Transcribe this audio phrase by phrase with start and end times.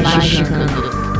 [0.00, 1.11] 来时时刻刻。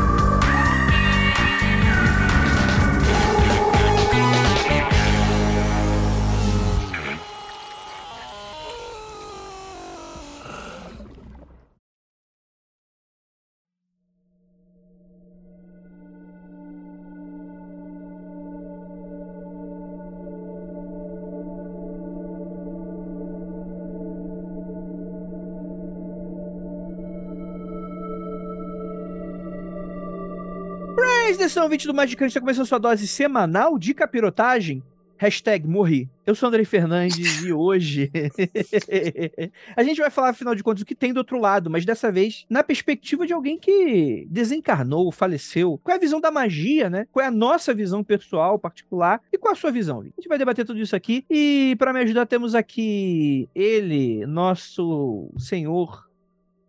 [31.53, 31.63] Magicando.
[31.63, 34.83] Atenção, ouvinte do Magicante, está começando sua dose semanal de capirotagem.
[35.19, 36.09] Hashtag morri.
[36.27, 38.11] Eu sou Andrei Fernandes e hoje
[39.77, 42.11] a gente vai falar, afinal de contas, o que tem do outro lado, mas dessa
[42.11, 45.79] vez na perspectiva de alguém que desencarnou, faleceu.
[45.85, 47.07] Qual é a visão da magia, né?
[47.13, 50.01] Qual é a nossa visão pessoal, particular e qual é a sua visão?
[50.01, 55.31] A gente vai debater tudo isso aqui e para me ajudar temos aqui ele, nosso
[55.39, 56.09] senhor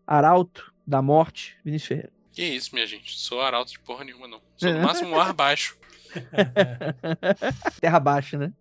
[0.06, 2.13] Arauto da Morte, Vinícius Ferreira.
[2.34, 3.18] Que isso, minha gente.
[3.18, 4.42] Sou arauto de porra nenhuma, não.
[4.58, 5.78] Sou no máximo um ar baixo.
[7.80, 8.54] Terra baixa, né?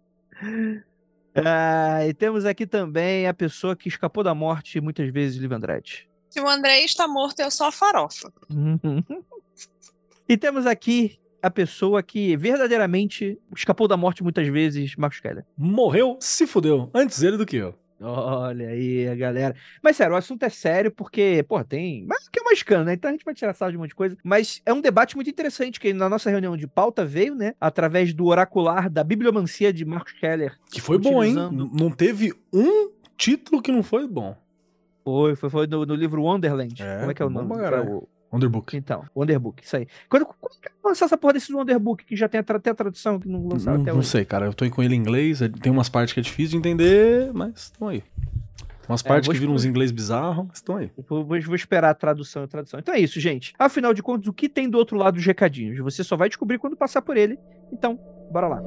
[1.34, 6.09] Ah, e temos aqui também a pessoa que escapou da morte muitas vezes, Liv Andrade.
[6.28, 8.33] Se o André está morto, eu sou a farofa.
[10.28, 15.45] e temos aqui a pessoa que verdadeiramente escapou da morte muitas vezes, Marcos Keller.
[15.56, 16.91] Morreu, se fudeu.
[16.95, 17.75] Antes ele do que eu.
[18.03, 19.55] Olha aí, a galera.
[19.83, 22.05] Mas sério, o assunto é sério porque, pô, tem.
[22.06, 22.94] Mas que é uma escana, né?
[22.94, 24.17] Então a gente vai tirar sal de um monte de coisa.
[24.25, 27.55] Mas é um debate muito interessante que na nossa reunião de pauta veio, né?
[27.61, 30.59] Através do oracular da bibliomancia de Marcos Keller.
[30.70, 31.56] Que foi utilizando...
[31.56, 31.71] bom, hein?
[31.72, 34.37] Não teve um título que não foi bom.
[35.05, 36.81] Foi, foi, foi no, no livro Wonderland.
[36.82, 37.55] É, Como é que é o nome?
[37.55, 38.76] É o, Wonderbook.
[38.76, 39.87] Então, Wonderbook, isso aí.
[40.09, 43.28] Quando, quando que lançar essa porra desse Wonderbook que já tem até a tradução que
[43.28, 43.97] não lançaram não, até hoje?
[43.98, 44.47] Não sei, cara.
[44.47, 47.65] Eu tô com ele em inglês, tem umas partes que é difícil de entender, mas
[47.65, 48.00] estão aí.
[48.00, 50.91] Tem umas é, partes que viram uns inglês bizarros, mas estão aí.
[51.09, 52.81] Vou, vou, esperar a tradução a tradução.
[52.81, 53.53] Então é isso, gente.
[53.59, 55.78] Afinal de contas, o que tem do outro lado dos recadinhos?
[55.78, 57.38] Você só vai descobrir quando passar por ele.
[57.70, 57.99] Então,
[58.31, 58.62] bora lá.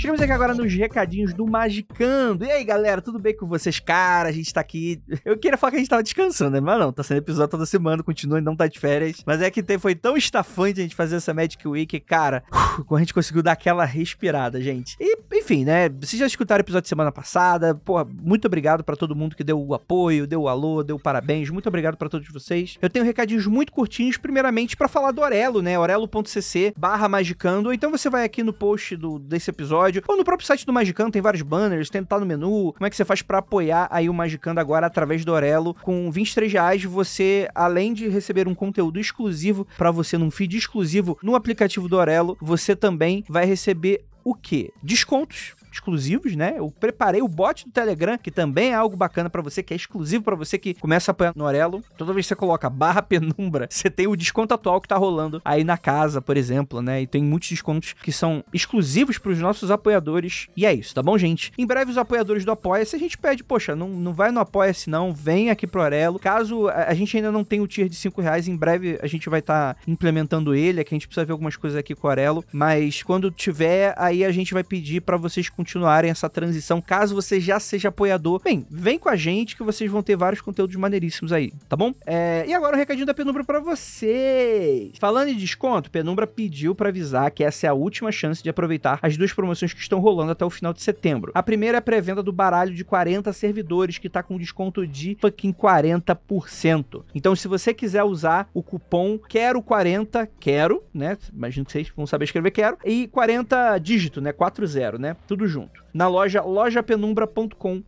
[0.00, 2.42] Chegamos aqui agora nos recadinhos do Magicando.
[2.46, 3.78] E aí, galera, tudo bem com vocês?
[3.78, 4.98] Cara, a gente tá aqui.
[5.26, 6.58] Eu queria falar que a gente tava descansando, né?
[6.58, 9.22] Mas não, tá sendo episódio toda semana, continua e não tá de férias.
[9.26, 12.42] Mas é que foi tão estafante a gente fazer essa Magic Week, cara.
[12.88, 14.96] Uh, a gente conseguiu dar aquela respirada, gente.
[14.98, 15.90] E, enfim, né?
[15.90, 17.74] Vocês já escutaram o episódio de semana passada.
[17.74, 21.50] Pô, muito obrigado para todo mundo que deu o apoio, deu o alô, deu parabéns.
[21.50, 22.78] Muito obrigado para todos vocês.
[22.80, 25.78] Eu tenho recadinhos muito curtinhos, primeiramente para falar do Orelo, né?
[25.78, 27.70] orelo.cc barra magicando.
[27.70, 30.72] Então você vai aqui no post do, desse episódio episódio, ou no próprio site do
[30.72, 33.88] Magicando tem vários banners, tem tá no menu, como é que você faz para apoiar
[33.90, 38.54] aí o Magicando agora através do Orelo, com 23 reais você, além de receber um
[38.54, 44.04] conteúdo exclusivo para você num feed exclusivo no aplicativo do Orelo, você também vai receber
[44.24, 44.72] o quê?
[44.82, 46.54] Descontos exclusivos, né?
[46.56, 49.76] Eu preparei o bot do Telegram, que também é algo bacana para você, que é
[49.76, 51.82] exclusivo para você que começa a apoiar no Orelo.
[51.96, 55.40] Toda vez que você coloca barra penumbra, você tem o desconto atual que tá rolando
[55.44, 57.02] aí na casa, por exemplo, né?
[57.02, 60.48] E tem muitos descontos que são exclusivos para os nossos apoiadores.
[60.56, 61.52] E é isso, tá bom, gente?
[61.56, 64.90] Em breve, os apoiadores do Apoia-se, a gente pede, poxa, não, não vai no Apoia-se
[64.90, 66.18] não, vem aqui pro Orelo.
[66.18, 69.28] Caso a, gente ainda não tenha o tier de 5 reais, em breve a gente
[69.28, 72.06] vai estar tá implementando ele, é que a gente precisa ver algumas coisas aqui com
[72.06, 72.44] o Orelo.
[72.52, 77.38] Mas quando tiver, aí a gente vai pedir para vocês continuarem essa transição, caso você
[77.38, 78.40] já seja apoiador.
[78.42, 81.92] Bem, vem com a gente que vocês vão ter vários conteúdos maneiríssimos aí, tá bom?
[82.06, 84.92] É, e agora o um recadinho da Penumbra para vocês.
[84.98, 88.98] Falando em desconto, Penumbra pediu para avisar que essa é a última chance de aproveitar
[89.02, 91.30] as duas promoções que estão rolando até o final de setembro.
[91.34, 95.18] A primeira é a pré-venda do baralho de 40 servidores, que tá com desconto de
[95.20, 97.02] fucking 40%.
[97.14, 101.18] Então, se você quiser usar o cupom quero40, quero, né?
[101.30, 104.32] Imagino que vocês vão saber escrever quero, e 40 dígito, né?
[104.32, 105.16] 40, né?
[105.26, 105.84] Tudo junto.
[105.92, 107.82] Na loja lojapenumbra.com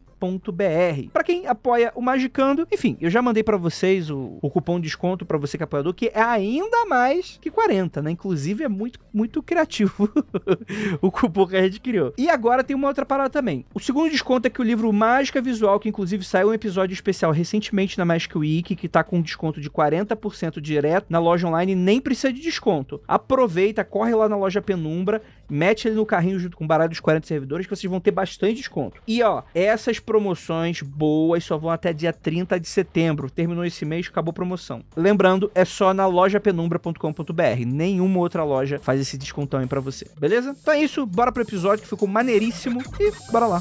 [1.12, 4.82] Para quem apoia o Magicando, enfim, eu já mandei para vocês o, o, cupom de
[4.84, 8.12] desconto para você que é apoiador, que é ainda mais que 40, né?
[8.12, 10.08] Inclusive é muito, muito criativo
[11.02, 12.14] o cupom que a gente criou.
[12.16, 13.64] E agora tem uma outra parada também.
[13.74, 17.32] O segundo desconto é que o livro Mágica Visual, que inclusive saiu um episódio especial
[17.32, 22.00] recentemente na Magic Week, que tá com desconto de 40% direto na loja online, nem
[22.00, 23.00] precisa de desconto.
[23.08, 27.00] Aproveita, corre lá na loja Penumbra, mete ele no carrinho junto com o baralho dos
[27.00, 29.00] 40 servidores que vocês vão ter bastante desconto.
[29.06, 33.30] E ó, essas promoções boas só vão até dia 30 de setembro.
[33.30, 34.82] Terminou esse mês, acabou a promoção.
[34.96, 37.66] Lembrando, é só na loja penumbra.com.br.
[37.66, 40.56] Nenhuma outra loja faz esse descontão aí pra você, beleza?
[40.60, 43.60] Então é isso, bora pro episódio que ficou maneiríssimo e bora lá.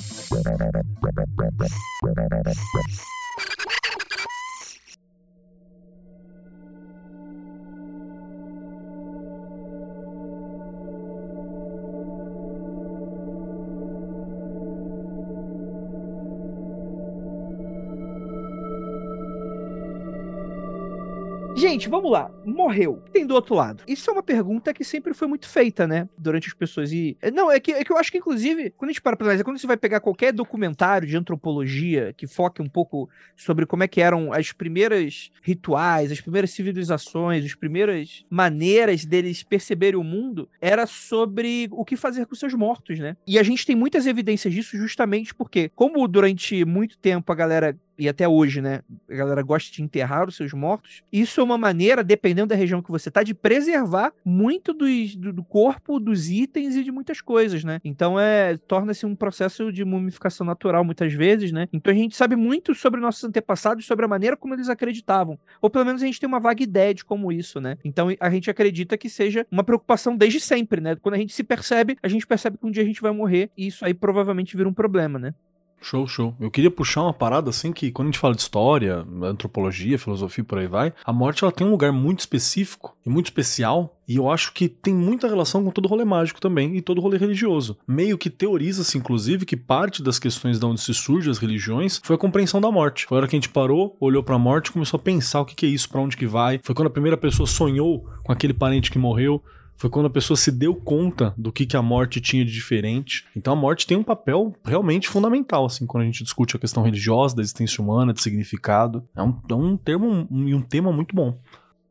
[21.89, 22.31] Vamos lá.
[22.45, 23.01] Morreu.
[23.11, 23.83] Tem do outro lado?
[23.87, 26.07] Isso é uma pergunta que sempre foi muito feita, né?
[26.17, 26.91] Durante as pessoas.
[26.91, 27.17] E.
[27.33, 29.43] Não, é que, é que eu acho que, inclusive, quando a gente para pra analisar,
[29.43, 33.87] quando você vai pegar qualquer documentário de antropologia que foque um pouco sobre como é
[33.87, 40.49] que eram as primeiras rituais, as primeiras civilizações, as primeiras maneiras deles perceberem o mundo,
[40.59, 43.15] era sobre o que fazer com seus mortos, né?
[43.25, 47.77] E a gente tem muitas evidências disso justamente porque, como durante muito tempo a galera
[48.01, 51.03] e até hoje, né, a galera gosta de enterrar os seus mortos.
[51.13, 55.31] Isso é uma maneira, dependendo da região que você tá, de preservar muito dos, do,
[55.31, 57.79] do corpo, dos itens e de muitas coisas, né?
[57.85, 61.69] Então é torna-se um processo de mumificação natural muitas vezes, né?
[61.71, 65.69] Então a gente sabe muito sobre nossos antepassados, sobre a maneira como eles acreditavam, ou
[65.69, 67.77] pelo menos a gente tem uma vaga ideia de como isso, né?
[67.85, 70.95] Então a gente acredita que seja uma preocupação desde sempre, né?
[70.95, 73.51] Quando a gente se percebe, a gente percebe que um dia a gente vai morrer
[73.55, 75.35] e isso aí provavelmente vira um problema, né?
[75.81, 76.35] Show, show.
[76.39, 80.43] Eu queria puxar uma parada assim que quando a gente fala de história, antropologia, filosofia
[80.43, 84.17] por aí vai, a morte ela tem um lugar muito específico e muito especial e
[84.17, 87.77] eu acho que tem muita relação com todo rolê mágico também e todo rolê religioso.
[87.87, 92.15] Meio que teoriza-se, inclusive, que parte das questões de onde se surgem as religiões foi
[92.15, 93.05] a compreensão da morte.
[93.05, 95.45] Foi a hora que a gente parou, olhou pra morte e começou a pensar o
[95.45, 96.59] que, que é isso, para onde que vai.
[96.61, 99.41] Foi quando a primeira pessoa sonhou com aquele parente que morreu
[99.81, 103.25] foi quando a pessoa se deu conta do que, que a morte tinha de diferente.
[103.35, 106.83] Então a morte tem um papel realmente fundamental, assim, quando a gente discute a questão
[106.83, 109.09] religiosa, da existência humana, de significado.
[109.15, 111.35] É um, é um termo e um, um tema muito bom.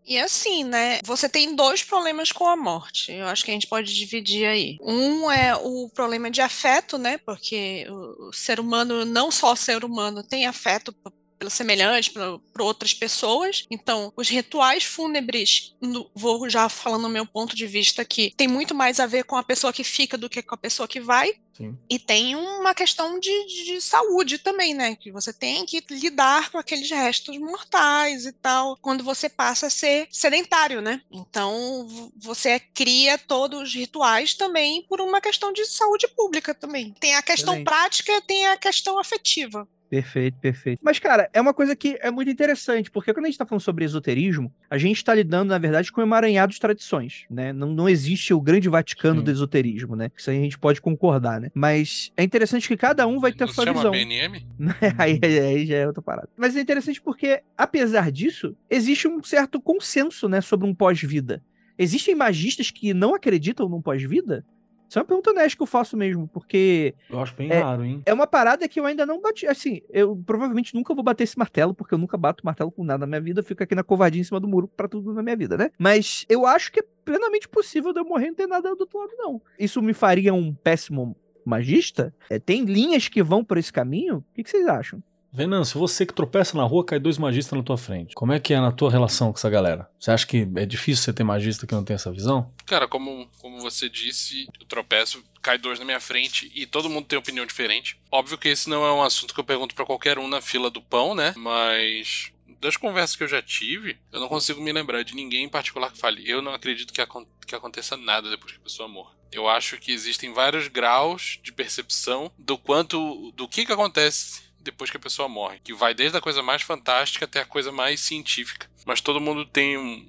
[0.06, 1.00] E assim, né?
[1.04, 3.10] Você tem dois problemas com a morte.
[3.10, 4.78] Eu acho que a gente pode dividir aí.
[4.80, 7.18] Um é o problema de afeto, né?
[7.18, 10.94] Porque o ser humano, não só o ser humano, tem afeto
[11.40, 13.64] pelo semelhante, para outras pessoas.
[13.70, 18.46] Então, os rituais fúnebres, no, vou já falando no meu ponto de vista aqui, tem
[18.46, 21.00] muito mais a ver com a pessoa que fica do que com a pessoa que
[21.00, 21.32] vai.
[21.54, 21.76] Sim.
[21.88, 24.96] E tem uma questão de, de, saúde também, né?
[24.96, 29.70] Que você tem que lidar com aqueles restos mortais e tal, quando você passa a
[29.70, 31.02] ser sedentário, né?
[31.10, 36.94] Então, você cria todos os rituais também por uma questão de saúde pública também.
[37.00, 37.64] Tem a questão Excelente.
[37.64, 39.66] prática, tem a questão afetiva.
[39.90, 40.78] Perfeito, perfeito.
[40.80, 43.60] Mas, cara, é uma coisa que é muito interessante, porque quando a gente tá falando
[43.60, 47.52] sobre esoterismo, a gente tá lidando, na verdade, com emaranhado de tradições, né?
[47.52, 49.24] Não, não existe o grande Vaticano Sim.
[49.24, 50.08] do esoterismo, né?
[50.16, 51.50] Isso aí a gente pode concordar, né?
[51.52, 53.90] Mas é interessante que cada um vai ter não a sua chama visão.
[53.90, 54.46] BNM?
[54.96, 56.28] aí, aí já é outra parada.
[56.36, 61.42] Mas é interessante porque, apesar disso, existe um certo consenso, né, sobre um pós-vida.
[61.76, 64.44] Existem magistas que não acreditam num pós-vida?
[64.90, 66.96] Isso é uma pergunta honesta que eu faço mesmo, porque.
[67.08, 68.02] Eu acho bem é, raro, hein?
[68.04, 69.46] É uma parada que eu ainda não bati.
[69.46, 72.98] Assim, eu provavelmente nunca vou bater esse martelo, porque eu nunca bato martelo com nada
[72.98, 73.38] na minha vida.
[73.38, 75.70] Eu fico aqui na covardia em cima do muro para tudo na minha vida, né?
[75.78, 78.80] Mas eu acho que é plenamente possível de eu morrer e não ter nada do
[78.80, 79.40] outro lado, não.
[79.56, 81.16] Isso me faria um péssimo
[81.46, 82.12] magista?
[82.28, 84.16] É, tem linhas que vão por esse caminho?
[84.16, 85.00] O que, que vocês acham?
[85.32, 88.14] Venâncio, você que tropeça na rua, cai dois magistas na tua frente.
[88.14, 89.88] Como é que é na tua relação com essa galera?
[89.98, 92.52] Você acha que é difícil você ter magista que não tem essa visão?
[92.66, 97.06] Cara, como, como você disse, eu tropeço, cai dois na minha frente e todo mundo
[97.06, 97.96] tem opinião diferente.
[98.10, 100.68] Óbvio que esse não é um assunto que eu pergunto para qualquer um na fila
[100.68, 101.32] do pão, né?
[101.36, 105.48] Mas das conversas que eu já tive, eu não consigo me lembrar de ninguém em
[105.48, 106.28] particular que fale.
[106.28, 109.12] Eu não acredito que, acon que aconteça nada depois que a pessoa morra.
[109.30, 113.32] Eu acho que existem vários graus de percepção do quanto.
[113.36, 115.58] do que, que acontece depois que a pessoa morre.
[115.62, 118.66] Que vai desde a coisa mais fantástica até a coisa mais científica.
[118.86, 120.04] Mas todo mundo tem um,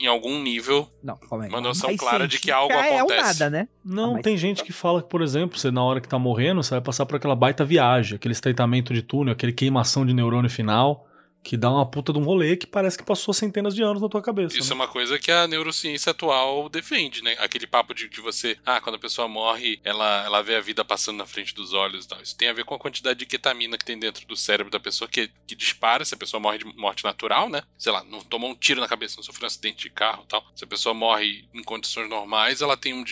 [0.00, 2.98] em algum nível não, uma noção clara de que algo acontece.
[2.98, 3.68] É um nada, né?
[3.84, 6.62] Não, ah, tem gente que fala que, por exemplo, você na hora que tá morrendo,
[6.62, 10.50] você vai passar por aquela baita viagem, aquele estreitamento de túnel, aquele queimação de neurônio
[10.50, 11.05] final,
[11.46, 14.08] que dá uma puta de um rolê que parece que passou centenas de anos na
[14.08, 14.58] tua cabeça.
[14.58, 14.72] Isso né?
[14.72, 17.36] é uma coisa que a neurociência atual defende, né?
[17.38, 20.84] Aquele papo de que você, ah, quando a pessoa morre, ela, ela vê a vida
[20.84, 22.20] passando na frente dos olhos e tal.
[22.20, 24.80] Isso tem a ver com a quantidade de ketamina que tem dentro do cérebro da
[24.80, 27.62] pessoa que, que dispara se a pessoa morre de morte natural, né?
[27.78, 30.28] Sei lá, não tomou um tiro na cabeça, não sofreu um acidente de carro e
[30.28, 30.44] tal.
[30.52, 33.04] Se a pessoa morre em condições normais, ela tem um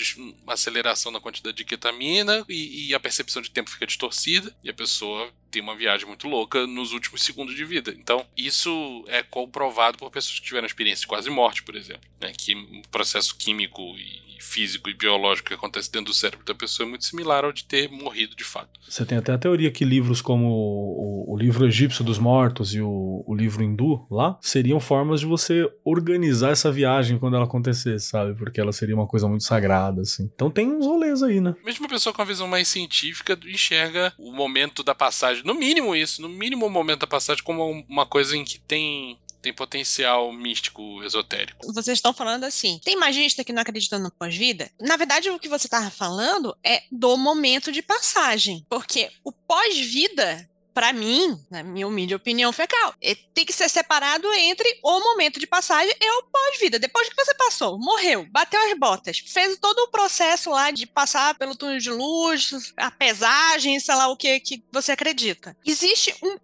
[0.42, 4.68] uma aceleração na quantidade de ketamina e, e a percepção de tempo fica distorcida e
[4.68, 7.94] a pessoa tem uma viagem muito louca nos últimos segundos de vida.
[7.96, 12.02] Então, isso é comprovado por pessoas que tiveram experiência de quase morte, por exemplo.
[12.20, 12.32] Né?
[12.36, 16.86] Que o processo químico e físico e biológico que acontece dentro do cérebro da pessoa
[16.86, 18.78] é muito similar ao de ter morrido de fato.
[18.88, 22.80] Você tem até a teoria que livros como o, o livro egípcio dos mortos e
[22.80, 28.06] o, o livro hindu lá seriam formas de você organizar essa viagem quando ela acontecesse,
[28.06, 28.34] sabe?
[28.34, 30.30] Porque ela seria uma coisa muito sagrada, assim.
[30.34, 31.54] Então tem uns rolês aí, né?
[31.64, 35.96] Mesmo uma pessoa com uma visão mais científica enxerga o momento da passagem, no mínimo
[35.96, 40.32] isso, no mínimo o momento da passagem como uma coisa em que tem tem potencial
[40.32, 41.70] místico esotérico.
[41.74, 44.70] Vocês estão falando assim, tem magista que não acredita no pós-vida?
[44.80, 50.48] Na verdade, o que você estava falando é do momento de passagem, porque o pós-vida
[50.72, 55.38] para mim, na minha humilde opinião fecal, é- tem que ser separado entre o momento
[55.38, 56.80] de passagem e o pós-vida.
[56.80, 61.38] Depois que você passou, morreu, bateu as botas, fez todo o processo lá de passar
[61.38, 65.56] pelo túnel de luz, a pesagem, sei lá o que, que você acredita.
[65.64, 66.36] Existe um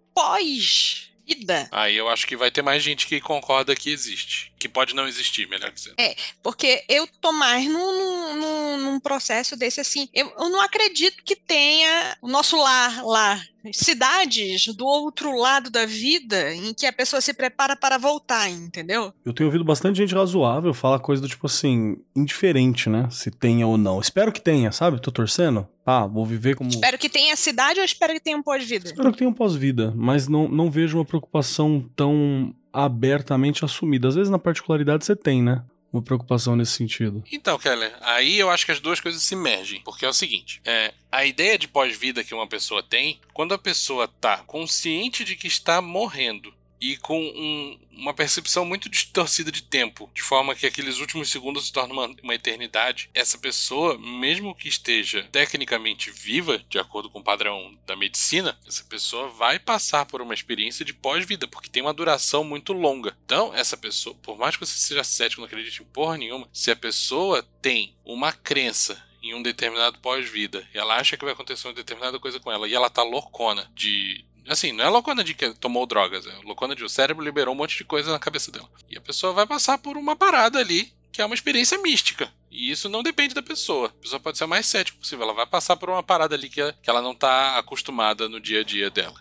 [1.25, 1.67] pós-vida.
[1.71, 4.51] Aí eu acho que vai ter mais gente que concorda que existe.
[4.59, 5.95] Que pode não existir, melhor dizendo.
[6.43, 10.07] Porque eu tô mais num, num- num- num processo desse assim.
[10.13, 13.41] Eu, eu não acredito que tenha o nosso lar lá.
[13.73, 19.13] Cidades do outro lado da vida em que a pessoa se prepara para voltar, entendeu?
[19.23, 23.07] Eu tenho ouvido bastante gente razoável falar coisa do tipo assim, indiferente, né?
[23.11, 23.99] Se tenha ou não.
[23.99, 24.99] Espero que tenha, sabe?
[24.99, 25.67] Tô torcendo.
[25.85, 26.69] Ah, vou viver como.
[26.69, 28.85] Espero que tenha cidade ou espero que tenha um pós-vida?
[28.85, 34.07] Espero que tenha um pós-vida, mas não, não vejo uma preocupação tão abertamente assumida.
[34.07, 35.63] Às vezes na particularidade você tem, né?
[35.91, 37.21] Uma preocupação nesse sentido.
[37.29, 39.81] Então, Keller, aí eu acho que as duas coisas se mergem.
[39.83, 43.57] Porque é o seguinte: é, a ideia de pós-vida que uma pessoa tem, quando a
[43.57, 49.61] pessoa tá consciente de que está morrendo e com um- uma percepção muito distorcida de
[49.61, 54.55] tempo, de forma que aqueles últimos segundos se tornam uma, uma eternidade, essa pessoa, mesmo
[54.55, 60.05] que esteja tecnicamente viva, de acordo com o padrão da medicina, essa pessoa vai passar
[60.07, 63.15] por uma experiência de pós-vida, porque tem uma duração muito longa.
[63.23, 66.71] Então, essa pessoa, por mais que você seja cético, não acredite em porra nenhuma, se
[66.71, 71.67] a pessoa tem uma crença em um determinado pós-vida e ela acha que vai acontecer
[71.67, 74.25] uma determinada coisa com ela e ela tá loucona de.
[74.47, 77.57] Assim, não é loucona de que tomou drogas, é loucona de o cérebro liberou um
[77.57, 78.69] monte de coisa na cabeça dela.
[78.89, 82.31] E a pessoa vai passar por uma parada ali que é uma experiência mística.
[82.49, 83.87] E isso não depende da pessoa.
[83.87, 85.23] A pessoa pode ser o mais cético possível.
[85.23, 88.61] Ela vai passar por uma parada ali que, que ela não tá acostumada no dia
[88.61, 89.19] a dia dela.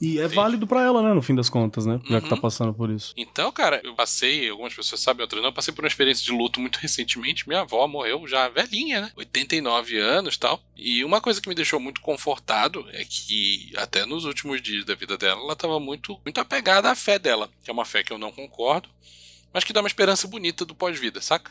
[0.00, 0.34] E é Entendi.
[0.34, 1.12] válido pra ela, né?
[1.12, 2.00] No fim das contas, né?
[2.08, 2.40] Já que tá Uhum.
[2.40, 3.12] passando por isso.
[3.18, 6.32] Então, cara, eu passei, algumas pessoas sabem, outras não, eu passei por uma experiência de
[6.32, 7.46] luto muito recentemente.
[7.46, 9.12] Minha avó morreu já velhinha, né?
[9.14, 10.62] 89 anos e tal.
[10.74, 14.94] E uma coisa que me deixou muito confortado é que até nos últimos dias da
[14.94, 18.12] vida dela, ela tava muito, muito apegada à fé dela, que é uma fé que
[18.12, 18.88] eu não concordo,
[19.52, 21.50] mas que dá uma esperança bonita do pós-vida, saca?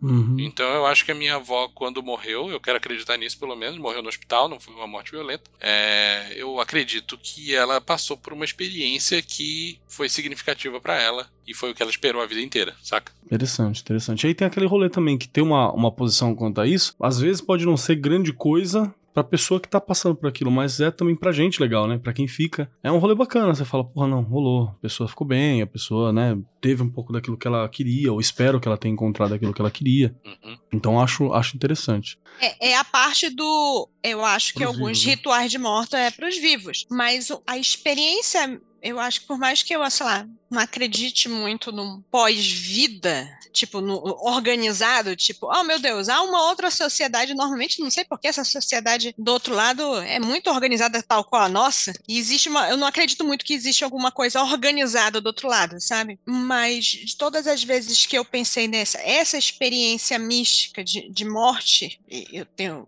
[0.00, 0.36] Uhum.
[0.38, 3.78] Então eu acho que a minha avó, quando morreu, eu quero acreditar nisso pelo menos,
[3.78, 5.50] morreu no hospital, não foi uma morte violenta.
[5.60, 11.54] É, eu acredito que ela passou por uma experiência que foi significativa pra ela e
[11.54, 13.12] foi o que ela esperou a vida inteira, saca?
[13.24, 14.26] Interessante, interessante.
[14.26, 16.94] Aí tem aquele rolê também que tem uma, uma posição quanto a isso.
[17.00, 20.78] Às vezes pode não ser grande coisa pra pessoa que tá passando por aquilo, mas
[20.78, 21.96] é também pra gente legal, né?
[21.96, 22.70] Pra quem fica.
[22.82, 23.54] É um rolê bacana.
[23.54, 24.68] Você fala, porra, não, rolou.
[24.68, 28.20] A pessoa ficou bem, a pessoa, né, teve um pouco daquilo que ela queria, ou
[28.20, 30.14] espero que ela tenha encontrado aquilo que ela queria.
[30.22, 30.58] Uhum.
[30.70, 32.18] Então acho, acho interessante.
[32.42, 33.88] É, é a parte do.
[34.02, 35.10] Eu acho que Pros alguns vivos, né?
[35.12, 36.86] rituais de morte é para os vivos.
[36.90, 41.72] Mas a experiência, eu acho que por mais que eu, sei lá, não acredite muito
[41.72, 47.90] num pós-vida, tipo, no organizado, tipo, oh meu Deus, há uma outra sociedade, normalmente, não
[47.90, 52.18] sei porque essa sociedade do outro lado é muito organizada tal qual a nossa, e
[52.18, 56.18] existe uma, eu não acredito muito que existe alguma coisa organizada do outro lado, sabe?
[56.24, 62.00] Mas de todas as vezes que eu pensei nessa, essa experiência mística de, de morte,
[62.08, 62.86] eu tenho,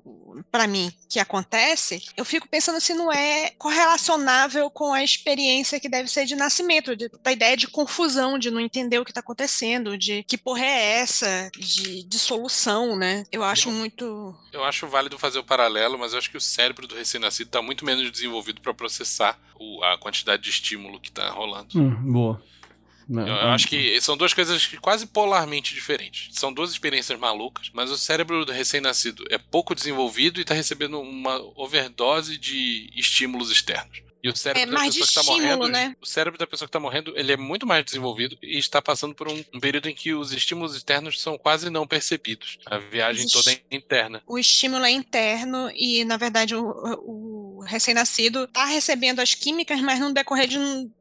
[0.51, 5.89] para mim, que acontece, eu fico pensando se não é correlacionável com a experiência que
[5.89, 9.21] deve ser de nascimento, de, da ideia de confusão, de não entender o que está
[9.21, 13.25] acontecendo, de que porra é essa, de dissolução, né?
[13.33, 14.35] Eu acho muito.
[14.53, 17.63] Eu acho válido fazer o paralelo, mas eu acho que o cérebro do recém-nascido tá
[17.63, 21.79] muito menos desenvolvido pra processar o- a quantidade de estímulo que tá rolando.
[21.79, 22.43] Hum, boa.
[23.09, 26.29] Né, Eu, eu acho que são duas coisas que quase polarmente diferentes.
[26.33, 31.01] São duas experiências malucas, mas o cérebro do recém-nascido é pouco desenvolvido e está recebendo
[31.01, 34.03] uma overdose de estímulos externos.
[34.23, 35.97] E o cérebro É da pessoa de que tá estímulo, morrendo, né?
[36.01, 39.15] o cérebro da pessoa que tá morrendo, ele é muito mais desenvolvido e está passando
[39.15, 42.59] por um, um período em que os estímulos externos são quase não percebidos.
[42.67, 44.21] A viagem toda é interna.
[44.27, 46.69] O estímulo é interno e, na verdade, o,
[47.05, 50.59] o recém-nascido está recebendo as químicas, mas no decorrer de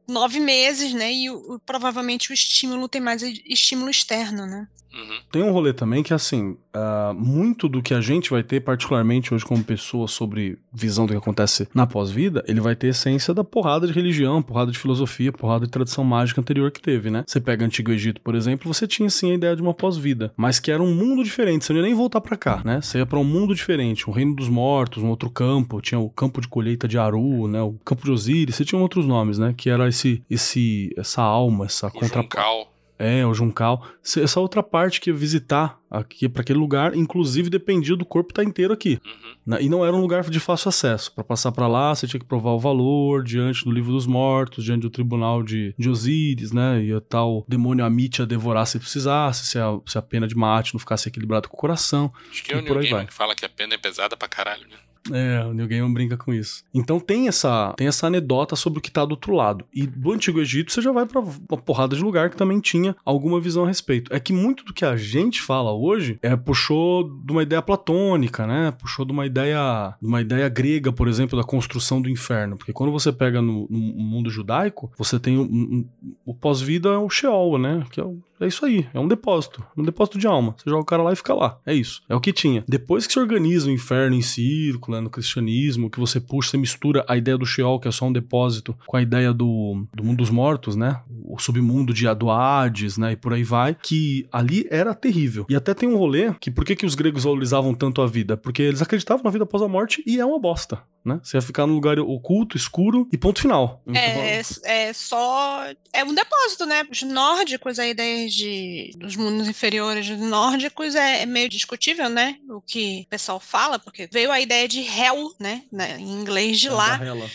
[0.08, 1.12] nove meses, né?
[1.12, 4.66] E o- o- provavelmente o estímulo tem mais estímulo externo, né?
[4.92, 5.18] Uhum.
[5.30, 9.34] Tem um rolê também que, assim, ah, muito do que a gente vai ter, particularmente
[9.34, 13.44] hoje como pessoa, sobre visão do que acontece na pós-vida, ele vai ter essência da
[13.44, 17.24] porrada de religião, porrada de filosofia, porrada de tradição mágica anterior que teve, né?
[17.26, 20.58] Você pega Antigo Egito, por exemplo, você tinha, sim, a ideia de uma pós-vida, mas
[20.58, 22.80] que era um mundo diferente, você não ia nem voltar pra cá, né?
[22.80, 26.08] Você ia pra um mundo diferente, um reino dos mortos, um outro campo, tinha o
[26.08, 27.60] campo de colheita de Aru, né?
[27.60, 29.54] O campo de Osíris, você tinha outros nomes, né?
[29.56, 32.67] Que era esse, esse, essa alma, essa O contra Juncal.
[32.98, 33.86] É, o Juncal.
[34.02, 38.42] Essa outra parte que ia visitar aqui para aquele lugar, inclusive dependia do corpo estar
[38.42, 39.00] inteiro aqui.
[39.04, 39.34] Uhum.
[39.46, 39.62] né?
[39.62, 41.12] E não era um lugar de fácil acesso.
[41.12, 44.64] Para passar para lá, você tinha que provar o valor diante do livro dos mortos,
[44.64, 46.82] diante do tribunal de, de Osíris, né?
[46.82, 50.36] E o tal demônio Amit ia devorar se precisasse, se a, se a pena de
[50.36, 52.12] mate não ficasse equilibrado com o coração.
[52.30, 53.06] Acho que é o Gaiman vai.
[53.06, 54.76] que fala que a pena é pesada pra caralho, né?
[55.12, 56.64] É, o Neil brinca com isso.
[56.74, 59.64] Então tem essa, tem essa anedota sobre o que tá do outro lado.
[59.74, 62.94] E do Antigo Egito você já vai pra uma porrada de lugar que também tinha
[63.04, 64.12] alguma visão a respeito.
[64.14, 68.46] É que muito do que a gente fala hoje é puxou de uma ideia platônica,
[68.46, 68.70] né?
[68.72, 72.56] Puxou de uma ideia, de uma ideia grega, por exemplo, da construção do inferno.
[72.56, 75.84] Porque quando você pega no, no mundo judaico, você tem um-
[76.24, 77.84] o pós-vida é o Sheol, né?
[77.90, 80.54] Que é o é isso aí, é um depósito, um depósito de alma.
[80.56, 81.58] Você joga o cara lá e fica lá.
[81.64, 82.02] É isso.
[82.08, 82.64] É o que tinha.
[82.68, 86.56] Depois que se organiza o inferno em círculo, né, no cristianismo, que você puxa, você
[86.56, 90.04] mistura a ideia do Sheol, que é só um depósito, com a ideia do, do
[90.04, 91.00] mundo dos mortos, né?
[91.24, 93.12] O submundo de do Hades, né?
[93.12, 93.74] E por aí vai.
[93.74, 95.46] Que ali era terrível.
[95.48, 98.36] E até tem um rolê que por que, que os gregos valorizavam tanto a vida?
[98.36, 101.20] Porque eles acreditavam na vida após a morte e é uma bosta, né?
[101.22, 103.82] Você ia ficar num lugar oculto, escuro e ponto final.
[103.92, 105.64] É, é só.
[105.92, 106.86] É um depósito, né?
[106.90, 107.86] Os nórdicos, a
[108.34, 112.38] de, dos mundos inferiores nórdicos é, é meio discutível, né?
[112.48, 115.62] O que o pessoal fala, porque veio a ideia de hell, né?
[115.98, 116.96] Em inglês de lá.
[116.98, 117.30] Barrela.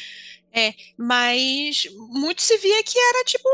[0.97, 3.49] Mas muito se via que era tipo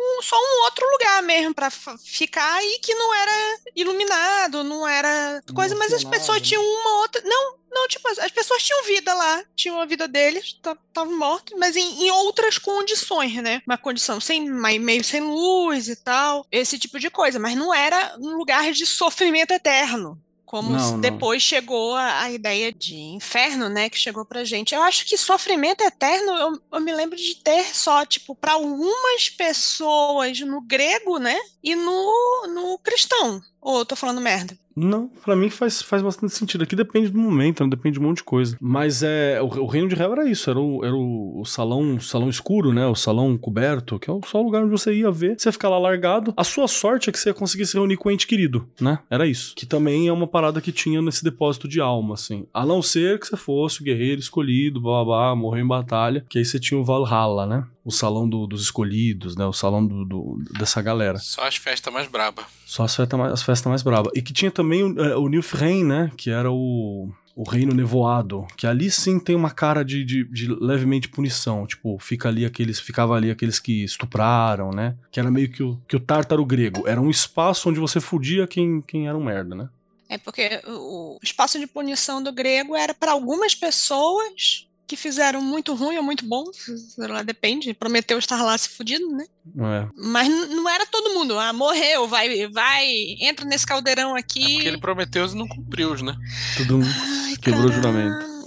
[0.00, 4.86] um- só um outro lugar mesmo pra fa- ficar e que não era iluminado, não
[4.86, 6.44] era coisa, mas as pessoas né?
[6.44, 7.20] tinham uma outra.
[7.24, 11.54] Não, não, tipo, as as pessoas tinham vida lá, tinham a vida deles, estavam mortos,
[11.58, 13.60] mas em, em outras condições, né?
[13.66, 18.16] Uma condição sem meio sem luz e tal, esse tipo de coisa, mas não era
[18.18, 20.20] um lugar de sofrimento eterno.
[20.48, 23.90] Como Não, depois chegou a, a ideia de inferno, né?
[23.90, 24.74] Que chegou pra gente.
[24.74, 29.28] Eu acho que sofrimento eterno, eu, eu me lembro de ter só, tipo, para algumas
[29.28, 31.38] pessoas no grego, né?
[31.62, 33.42] E no, no cristão.
[33.60, 34.58] Ou eu tô falando merda?
[34.78, 36.62] Não, pra mim faz, faz bastante sentido.
[36.62, 38.56] Aqui depende do momento, não depende de um monte de coisa.
[38.60, 41.96] Mas é o, o reino de Hel era isso, era o, era o, o salão
[41.96, 42.86] o salão escuro, né?
[42.86, 45.34] O salão coberto, que é o- só o lugar onde você ia ver.
[45.38, 46.32] Você ia ficar lá largado.
[46.36, 48.98] A sua sorte é que você ia conseguir se reunir com o ente querido, né?
[49.10, 49.54] Era isso.
[49.56, 52.46] Que também é uma parada que tinha nesse depósito de alma, assim.
[52.52, 56.24] A não ser que você fosse o guerreiro escolhido, blá blá, blá morreu em batalha,
[56.28, 57.64] que aí você tinha o Valhalla, né?
[57.84, 59.46] O salão do- dos escolhidos, né?
[59.46, 61.18] O salão do- do, dessa galera.
[61.18, 62.44] Só as festas mais braba.
[62.66, 64.12] Só as festas mais, as festas mais bravas.
[64.14, 66.10] E que tinha também o, é, o Nilfheim, né?
[66.16, 68.46] Que era o, o reino nevoado.
[68.56, 71.66] Que ali sim tem uma cara de, de, de levemente punição.
[71.66, 74.94] Tipo, fica ali aqueles, ficava ali aqueles que estupraram, né?
[75.10, 76.86] Que era meio que o, que o tártaro grego.
[76.86, 79.68] Era um espaço onde você fudia quem, quem era um merda, né?
[80.10, 85.40] É porque o o espaço de punição do grego era para algumas pessoas que fizeram
[85.42, 89.26] muito ruim ou muito bom, sei lá, depende, prometeu estar lá se fudido, né?
[89.56, 89.88] É.
[89.96, 92.86] Mas não era todo mundo, ah, morreu, vai, vai,
[93.20, 94.54] entra nesse caldeirão É aqui.
[94.54, 96.16] porque ele prometeu e não cumpriu, né?
[96.56, 98.38] Tudo Ai, quebrou o caralho, juramento.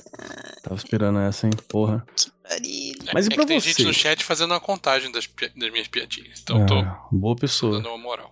[0.63, 1.53] Tava esperando essa, hein?
[1.69, 2.05] Porra.
[3.13, 3.69] Mas e é pra que tem você?
[3.69, 6.39] gente no chat fazendo uma contagem das, pi- das minhas piadinhas.
[6.43, 7.77] Então tô Ah, boa pessoa.
[7.77, 8.31] dando uma moral.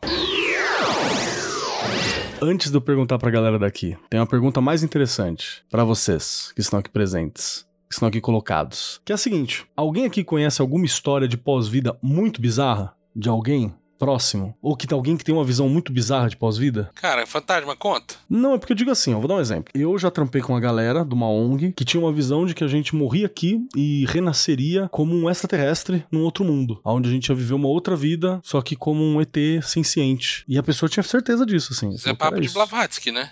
[2.41, 6.61] Antes de eu perguntar pra galera daqui, tem uma pergunta mais interessante pra vocês que
[6.61, 9.01] estão aqui presentes, que estão aqui colocados.
[9.03, 12.93] Que é a seguinte: alguém aqui conhece alguma história de pós-vida muito bizarra?
[13.15, 14.55] De alguém próximo?
[14.61, 16.89] Ou que alguém que tem uma visão muito bizarra de pós-vida?
[16.95, 18.15] Cara, fantasma, conta.
[18.29, 19.73] Não, é porque eu digo assim, eu vou dar um exemplo.
[19.75, 22.63] Eu já trampei com uma galera de uma ONG que tinha uma visão de que
[22.63, 27.27] a gente morria aqui e renasceria como um extraterrestre num outro mundo, onde a gente
[27.27, 30.45] ia viver uma outra vida, só que como um ET senciente.
[30.47, 31.89] E a pessoa tinha certeza disso, assim.
[31.89, 33.31] Isso é Falou, "Cara, papo de isso." Blavatsky, né?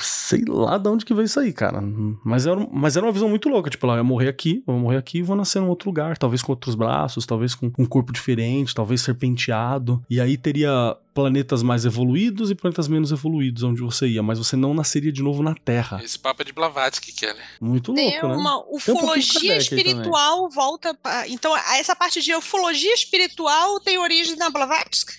[0.00, 1.80] Sei lá de onde que veio isso aí, cara.
[2.24, 3.70] Mas era, mas era uma visão muito louca.
[3.70, 6.18] Tipo, ela ia morrer aqui, vou morrer aqui e vou nascer em outro lugar.
[6.18, 10.04] Talvez com outros braços, talvez com um corpo diferente, talvez serpenteado.
[10.10, 14.56] E aí teria planetas mais evoluídos e planetas menos evoluídos onde você ia, mas você
[14.56, 16.00] não nasceria de novo na Terra.
[16.02, 17.44] Esse papo é de Blavatsky, Keller.
[17.60, 18.34] Muito Tem louco, né?
[18.34, 21.28] uma ufologia espiritual volta pra...
[21.28, 25.14] Então, essa parte de ufologia espiritual tem origem na Blavatsky?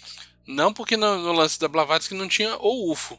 [0.45, 3.17] Não, porque no, no lance da Blavatsky não tinha o UFO.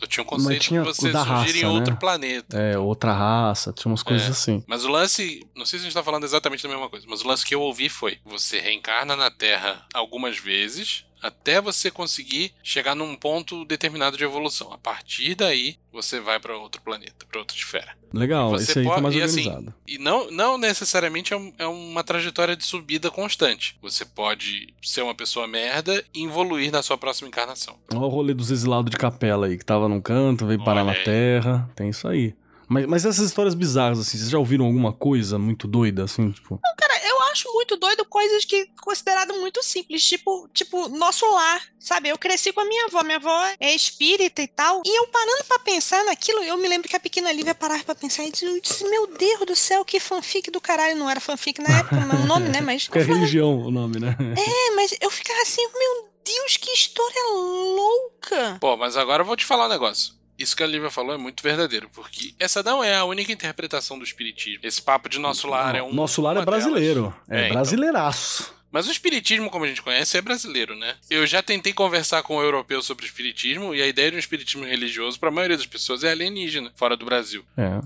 [0.00, 1.98] Só tinha um conceito tinha de você surgir em raça, outro né?
[2.00, 2.58] planeta.
[2.58, 4.30] É, outra raça, tinha umas coisas É.
[4.30, 4.64] assim.
[4.66, 7.22] Mas o lance, não sei se a gente tá falando exatamente da mesma coisa, mas
[7.22, 12.52] o lance que eu ouvi foi: você reencarna na Terra algumas vezes até você conseguir
[12.62, 14.72] chegar num ponto determinado de evolução.
[14.72, 17.96] A partir daí, você vai pra outro planeta, pra outra esfera.
[18.12, 19.74] Legal, Você esse aí tá pode- mais e assim, organizado.
[19.86, 23.76] E não, não necessariamente é, um- é uma trajetória de subida constante.
[23.82, 27.76] Você pode ser uma pessoa merda e evoluir na sua próxima encarnação.
[27.92, 30.92] Olha o rolê dos exilados de capela aí, que tava num canto, veio parar Olha
[30.92, 31.04] na aí.
[31.04, 31.70] Terra.
[31.76, 32.34] Tem isso aí.
[32.68, 36.60] Mas, mas essas histórias bizarras, assim, vocês já ouviram alguma coisa muito doida, assim, tipo...
[36.78, 36.89] Cara,
[37.30, 42.08] acho muito doido coisas que considerado muito simples, tipo, tipo, nosso lar, sabe?
[42.08, 45.44] Eu cresci com a minha avó, minha avó é espírita e tal, e eu parando
[45.44, 48.44] pra pensar naquilo, eu me lembro que a pequena Lívia parava pra pensar e disse,
[48.44, 51.96] eu disse, meu Deus do céu, que fanfic do caralho, não era fanfic na época,
[51.96, 52.60] não é o nome, né?
[52.60, 54.16] Mas, Que é religião o nome, né?
[54.36, 58.58] é, mas eu ficava assim, meu Deus, que história louca!
[58.60, 60.19] Pô, mas agora eu vou te falar um negócio.
[60.40, 63.98] Isso que a Lívia falou é muito verdadeiro, porque essa não é a única interpretação
[63.98, 64.60] do espiritismo.
[64.62, 65.92] Esse papo de nosso lar é um.
[65.92, 66.64] Nosso lar é uma delas.
[66.64, 67.14] brasileiro.
[67.28, 67.54] É, É, então.
[67.56, 68.54] brasileiraço.
[68.72, 70.94] Mas o espiritismo, como a gente conhece, é brasileiro, né?
[71.10, 74.64] Eu já tentei conversar com um europeu sobre espiritismo e a ideia de um espiritismo
[74.64, 77.44] religioso, para a maioria das pessoas, é alienígena, fora do Brasil.
[77.56, 77.80] É.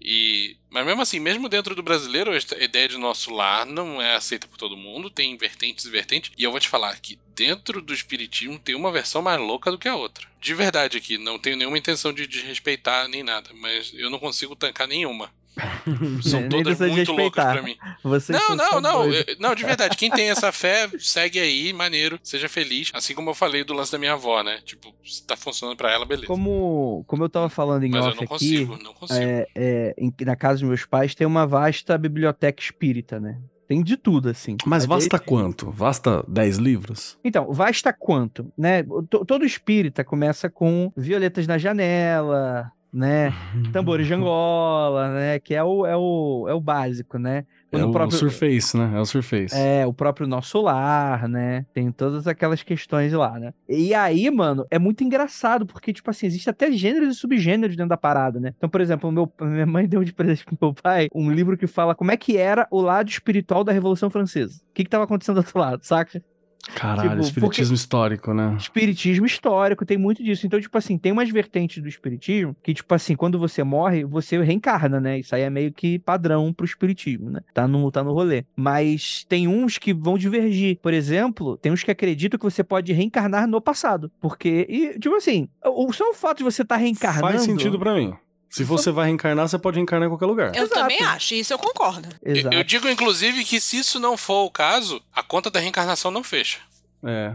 [0.00, 4.16] E, mas mesmo assim, mesmo dentro do brasileiro, a ideia de nosso lar não é
[4.16, 6.32] aceita por todo mundo, tem vertentes e vertentes.
[6.38, 9.78] E eu vou te falar que dentro do espiritismo tem uma versão mais louca do
[9.78, 10.26] que a outra.
[10.40, 14.56] De verdade aqui, não tenho nenhuma intenção de desrespeitar nem nada, mas eu não consigo
[14.56, 15.30] tancar nenhuma.
[16.22, 17.76] São todas muito loucas pra mim.
[18.02, 19.04] Vocês Não, não, não.
[19.12, 19.96] eu- Não, de verdade.
[19.96, 22.90] Quem tem essa fé, segue aí, maneiro, seja feliz.
[22.94, 24.60] Assim como eu falei do lance da minha avó, né?
[24.64, 26.26] Tipo, se tá funcionando pra ela, beleza.
[26.26, 29.20] Como, como eu tava falando em Mas eu off não aqui, consigo, não consigo.
[29.20, 33.38] é, é, em- na casa dos meus pais tem uma vasta biblioteca espírita, né?
[33.68, 34.56] Tem de tudo, assim.
[34.66, 35.70] Mas É vasta desde- quanto?
[35.70, 37.16] Vasta 10 livros?
[37.24, 38.82] Então, vasta quanto, né?
[39.08, 43.32] To- Todo espírita começa com violetas na janela, né?
[43.72, 45.38] Tambores de Angola, né?
[45.38, 47.44] Que é o, é o, é o básico, né?
[47.72, 48.92] É No o próprio- Surface, né?
[48.96, 49.54] É o Surface.
[49.54, 51.64] É, o próprio nosso lar, né?
[51.72, 53.52] Tem todas aquelas questões lá, né?
[53.68, 57.90] E aí, mano, é muito engraçado, porque, tipo assim, existe até gêneros e subgêneros dentro
[57.90, 58.52] da parada, né?
[58.56, 61.56] Então, por exemplo, o meu, minha mãe deu de presente pro meu pai um livro
[61.56, 64.60] que fala como é que era o lado espiritual da Revolução Francesa.
[64.70, 66.20] O que que tava acontecendo do outro lado, saca?
[66.74, 68.54] Caralho, tipo, espiritismo histórico, né?
[68.58, 70.46] Espiritismo histórico, tem muito disso.
[70.46, 74.40] Então, tipo assim, tem umas vertentes do espiritismo que, tipo assim, quando você morre, você
[74.42, 75.18] reencarna, né?
[75.18, 77.40] Isso aí é meio que padrão pro espiritismo, né?
[77.54, 78.44] Tá no, tá no rolê.
[78.54, 80.78] Mas tem uns que vão divergir.
[80.82, 84.10] Por exemplo, tem uns que acreditam que você pode reencarnar no passado.
[84.20, 87.26] Porque, e, tipo assim, o, só o fato de você estar tá reencarnando.
[87.26, 88.14] Faz sentido pra mim.
[88.50, 90.48] Se você vai reencarnar, você pode reencarnar em qualquer lugar.
[90.56, 90.80] Eu Exato.
[90.80, 92.08] também acho, isso eu concordo.
[92.22, 92.54] Eu- Exato.
[92.56, 96.24] Eu digo, inclusive, que se isso não for o caso, a conta da reencarnação não
[96.24, 96.58] fecha.
[97.04, 97.34] É.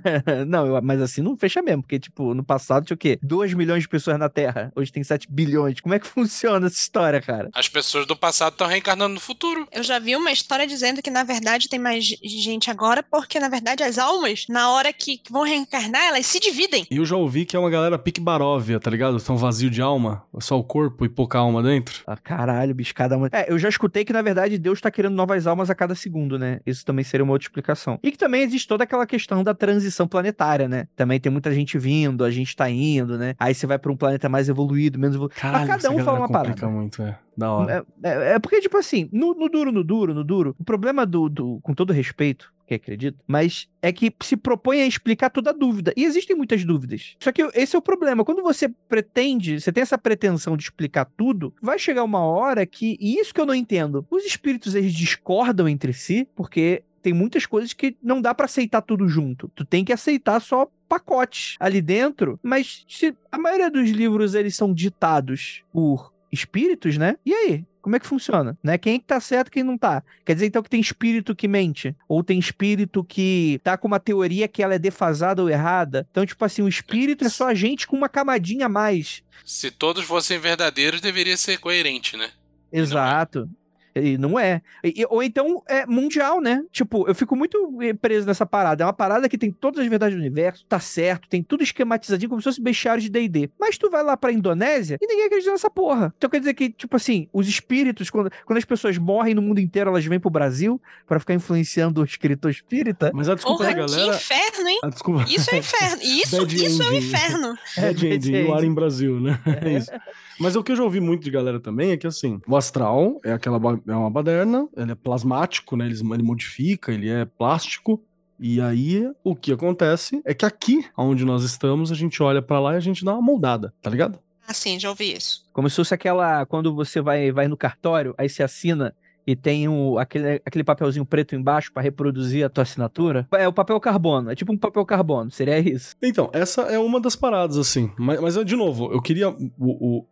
[0.46, 3.18] não, eu- mas assim não fecha mesmo, porque, tipo, no passado tinha o quê?
[3.22, 4.72] 2 milhões de pessoas na Terra.
[4.76, 5.80] Hoje tem 7 bilhões.
[5.80, 7.48] Como é que funciona essa história, cara?
[7.54, 9.66] As pessoas do passado estão reencarnando no futuro.
[9.72, 13.48] Eu já vi uma história dizendo que, na verdade, tem mais gente agora, porque, na
[13.48, 16.86] verdade, as almas, na hora que vão reencarnar, elas se dividem.
[16.90, 19.20] E eu já ouvi que é uma galera pique baróvia, tá ligado?
[19.20, 22.02] Tão vazio de alma, só o corpo e pouca alma dentro.
[22.06, 23.28] Ah, caralho, bicho, cada uma.
[23.32, 26.38] É, eu já escutei que, na verdade, Deus tá querendo novas almas a cada segundo,
[26.38, 26.60] né?
[26.66, 27.98] Isso também seria uma outra explicação.
[28.02, 30.86] E que também existe toda aquela questão da transição planetária, né?
[30.96, 33.34] Também tem muita gente vindo, a gente tá indo, né?
[33.38, 35.40] Aí você vai pra um planeta mais evoluído, menos evoluído.
[35.40, 36.68] Caralho, cada essa um fala uma parada.
[36.68, 37.18] muito, é.
[37.36, 37.84] Da hora.
[38.02, 41.04] É, é- é porque, tipo assim, no, no duro, no duro, no duro, o problema
[41.04, 45.50] do, do- com todo respeito, que acredito, mas é que se propõe a explicar toda
[45.50, 45.92] a dúvida.
[45.96, 47.14] E existem muitas dúvidas.
[47.22, 48.24] Só que esse é o problema.
[48.24, 52.96] Quando você pretende, você tem essa pretensão de explicar tudo, vai chegar uma hora que,
[52.98, 57.46] e isso que eu não entendo, os espíritos eles discordam entre si, porque tem muitas
[57.46, 59.48] coisas que não dá pra aceitar tudo junto.
[59.54, 64.56] Tu tem que aceitar só pacotes ali dentro, mas se a maioria dos livros eles
[64.56, 67.16] são ditados por espíritos, né?
[67.24, 67.64] E aí?
[67.80, 68.58] Como é que funciona?
[68.60, 68.76] Né?
[68.76, 70.02] Quem é que tá certo e quem não tá?
[70.24, 71.94] Quer dizer, então, que tem espírito que mente?
[72.08, 76.08] Ou tem espírito que tá com uma teoria que ela é defasada ou errada?
[76.10, 79.22] Então, tipo assim, o espírito é só a gente com uma camadinha a mais.
[79.44, 82.30] Se todos fossem verdadeiros, deveria ser coerente, né?
[82.72, 83.48] Exato.
[83.96, 84.60] E não é.
[84.84, 86.62] E- ou então é mundial, né?
[86.70, 88.82] Tipo, eu fico muito eh, preso nessa parada.
[88.84, 92.28] É uma parada que tem todas as verdades do universo, tá certo, tem tudo esquematizadinho
[92.28, 93.50] como se fosse bestiário de D&D.
[93.58, 96.12] Mas tu vai lá pra Indonésia e ninguém acredita nessa porra.
[96.16, 99.60] Então quer dizer que, tipo assim, os espíritos, quando, quando as pessoas morrem no mundo
[99.60, 103.10] inteiro, elas vêm pro Brasil pra ficar influenciando o escritor espírita.
[103.14, 104.16] Mas a desculpa Porra, da que galera.
[104.16, 104.80] inferno, hein?
[104.82, 105.24] A desculpa.
[105.28, 106.02] Isso é inferno.
[106.02, 107.58] Isso, Bad isso é um inferno.
[107.76, 109.38] Bad É, ending, o ar em Brasil, né?
[109.62, 109.90] É isso.
[110.38, 113.18] Mas o que eu já ouvi muito de galera também é que, assim, o astral
[113.24, 115.86] é aquela é uma baderna, ele é plasmático, né?
[115.86, 118.02] Ele, ele modifica, ele é plástico.
[118.38, 122.60] E aí, o que acontece é que aqui, onde nós estamos, a gente olha pra
[122.60, 124.18] lá e a gente dá uma moldada, tá ligado?
[124.46, 125.44] Ah, sim, já ouvi isso.
[125.52, 126.46] Como se fosse aquela.
[126.46, 128.94] Quando você vai, vai no cartório, aí você assina
[129.26, 133.26] e tem o, aquele, aquele papelzinho preto embaixo pra reproduzir a tua assinatura.
[133.32, 134.30] É o papel carbono.
[134.30, 135.30] É tipo um papel carbono.
[135.30, 135.96] Seria isso.
[136.02, 137.90] Então, essa é uma das paradas, assim.
[137.98, 139.28] Mas, mas de novo, eu queria.
[139.30, 140.06] O, o-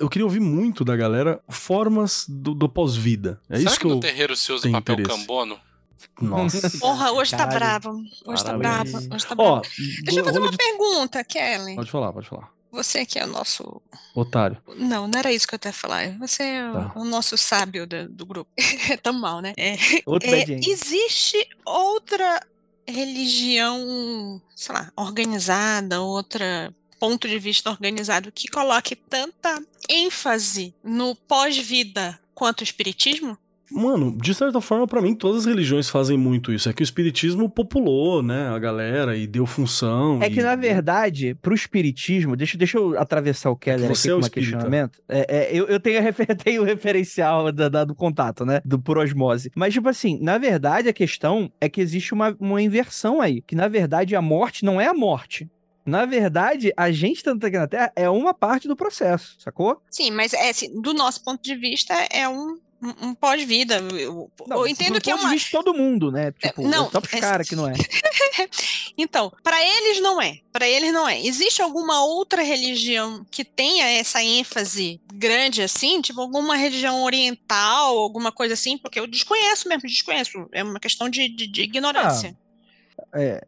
[0.00, 3.40] eu queria ouvir muito da galera formas do, do pós-vida.
[3.48, 4.00] É Será isso que, que no eu.
[4.00, 5.20] terreiro se usa papel interesse.
[5.20, 5.56] cambono?
[6.20, 6.70] Nossa.
[6.78, 7.80] Porra, hoje tá Caralho.
[7.80, 7.98] bravo.
[8.26, 8.92] Hoje tá Parabéns.
[8.92, 9.14] bravo.
[9.14, 9.62] Hoje tá Ó, bravo.
[10.04, 11.74] Deixa eu fazer uma de- pergunta, Kelly.
[11.76, 12.50] Pode falar, pode falar.
[12.74, 13.80] Você que é o nosso.
[14.14, 14.58] Otário.
[14.76, 16.10] Não, não era isso que eu até falar.
[16.18, 16.92] Você é o- Tá.
[16.96, 18.50] o nosso sábio do, do grupo.
[18.92, 19.52] É tão mal, né?
[19.56, 22.40] É, Outro é, existe outra
[22.86, 32.18] religião, sei lá, organizada, outra ponto de vista organizado que coloque tanta ênfase no pós-vida
[32.34, 33.36] quanto o espiritismo?
[33.74, 36.68] Mano, de certa forma, pra mim, todas as religiões fazem muito isso.
[36.68, 40.22] É que o espiritismo populou, né, a galera e deu função.
[40.22, 44.10] É e- que, na verdade, pro espiritismo, deixa, deixa eu atravessar o Keller você aqui
[44.10, 45.02] é o com um questionamento.
[45.08, 48.60] É, é, eu, eu tenho, a refer- tenho o referencial da, da- do contato, né?
[48.64, 49.50] Do por osmose.
[49.56, 53.42] Mas, tipo assim, na verdade, a questão é que existe uma, uma inversão aí.
[53.42, 55.50] Que, na verdade, a morte não é a morte.
[55.86, 59.82] Na verdade, a gente estando aqui na Terra é uma parte do processo, sacou?
[59.90, 62.56] Sim, mas é, assim, do nosso ponto de vista é um,
[63.02, 63.76] um, pós-vida.
[63.92, 65.36] Eu, eu entendo do que é uma.
[65.36, 66.32] de todo mundo, né?
[66.32, 67.72] Tipo, não, é só pros é- caras que não é.
[68.96, 70.38] Então, para eles não é.
[70.52, 71.20] Para eles não é.
[71.20, 78.30] Existe alguma outra religião que tenha essa ênfase grande assim, tipo alguma religião oriental, alguma
[78.30, 78.78] coisa assim?
[78.78, 80.48] Porque eu desconheço mesmo, desconheço.
[80.52, 82.36] É uma questão de, de- de ignorância.
[83.12, 83.40] É.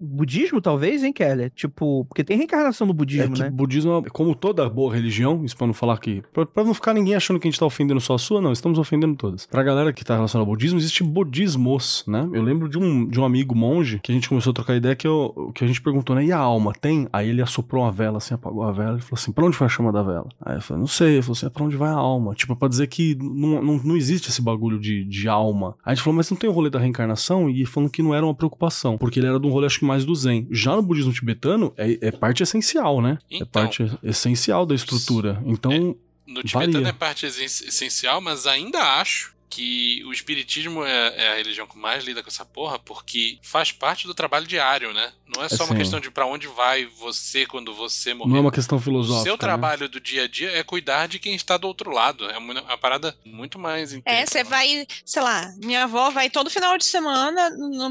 [0.00, 1.50] Budismo, talvez, hein, Keller?
[1.54, 3.50] Tipo, porque tem reencarnação no É budismo, que né?
[3.50, 6.22] budismo, é- como toda boa religião, isso pra não falar que.
[6.32, 8.52] Pra, pra não ficar ninguém achando que a gente tá ofendendo só a sua, não,
[8.52, 9.46] estamos ofendendo todas.
[9.46, 12.28] Pra galera que tá relacionada ao budismo, existe budismos, né?
[12.32, 14.94] Eu lembro de um, de um amigo monge que a gente começou a trocar ideia
[14.96, 16.24] que, eu, que a gente perguntou, né?
[16.24, 17.08] E a alma tem?
[17.12, 19.66] Aí ele assoprou uma vela, assim, apagou a vela e falou assim: pra onde vai
[19.66, 20.28] a chama da vela?
[20.40, 21.14] Aí eu falei, não sei.
[21.14, 22.34] Ele falou assim: é pra onde vai a alma?
[22.34, 25.76] Tipo, pra dizer que não, não, não existe esse bagulho de, de alma.
[25.84, 27.48] Aí a gente falou, mas não tem o rolê da reencarnação?
[27.50, 29.84] E falando que não era uma preocupação, porque ele era de um rolê, acho que
[29.90, 30.46] mais do Zen.
[30.50, 33.18] Já no budismo tibetano, é, é parte essencial, né?
[33.30, 33.46] é Então.
[33.48, 35.42] parte essencial da estrutura.
[35.44, 36.88] Então, No tibetano Varia.
[36.88, 41.76] é parte essen- essencial, mas ainda acho que o espiritismo é, é a religião que
[41.76, 45.12] mais lida com essa porra, porque faz parte do trabalho diário, né?
[45.36, 45.76] Não é só uma Assim.
[45.76, 48.30] questão de pra onde vai você quando você morrer.
[48.30, 49.22] não é uma questão O filosófica.
[49.24, 49.38] seu né?
[49.38, 52.28] trabalho do dia a dia é cuidar de quem está do outro lado.
[52.30, 54.26] É uma, uma parada muito mais É, intelectual.
[54.26, 57.50] você vai, sei lá, minha avó vai todo final de semana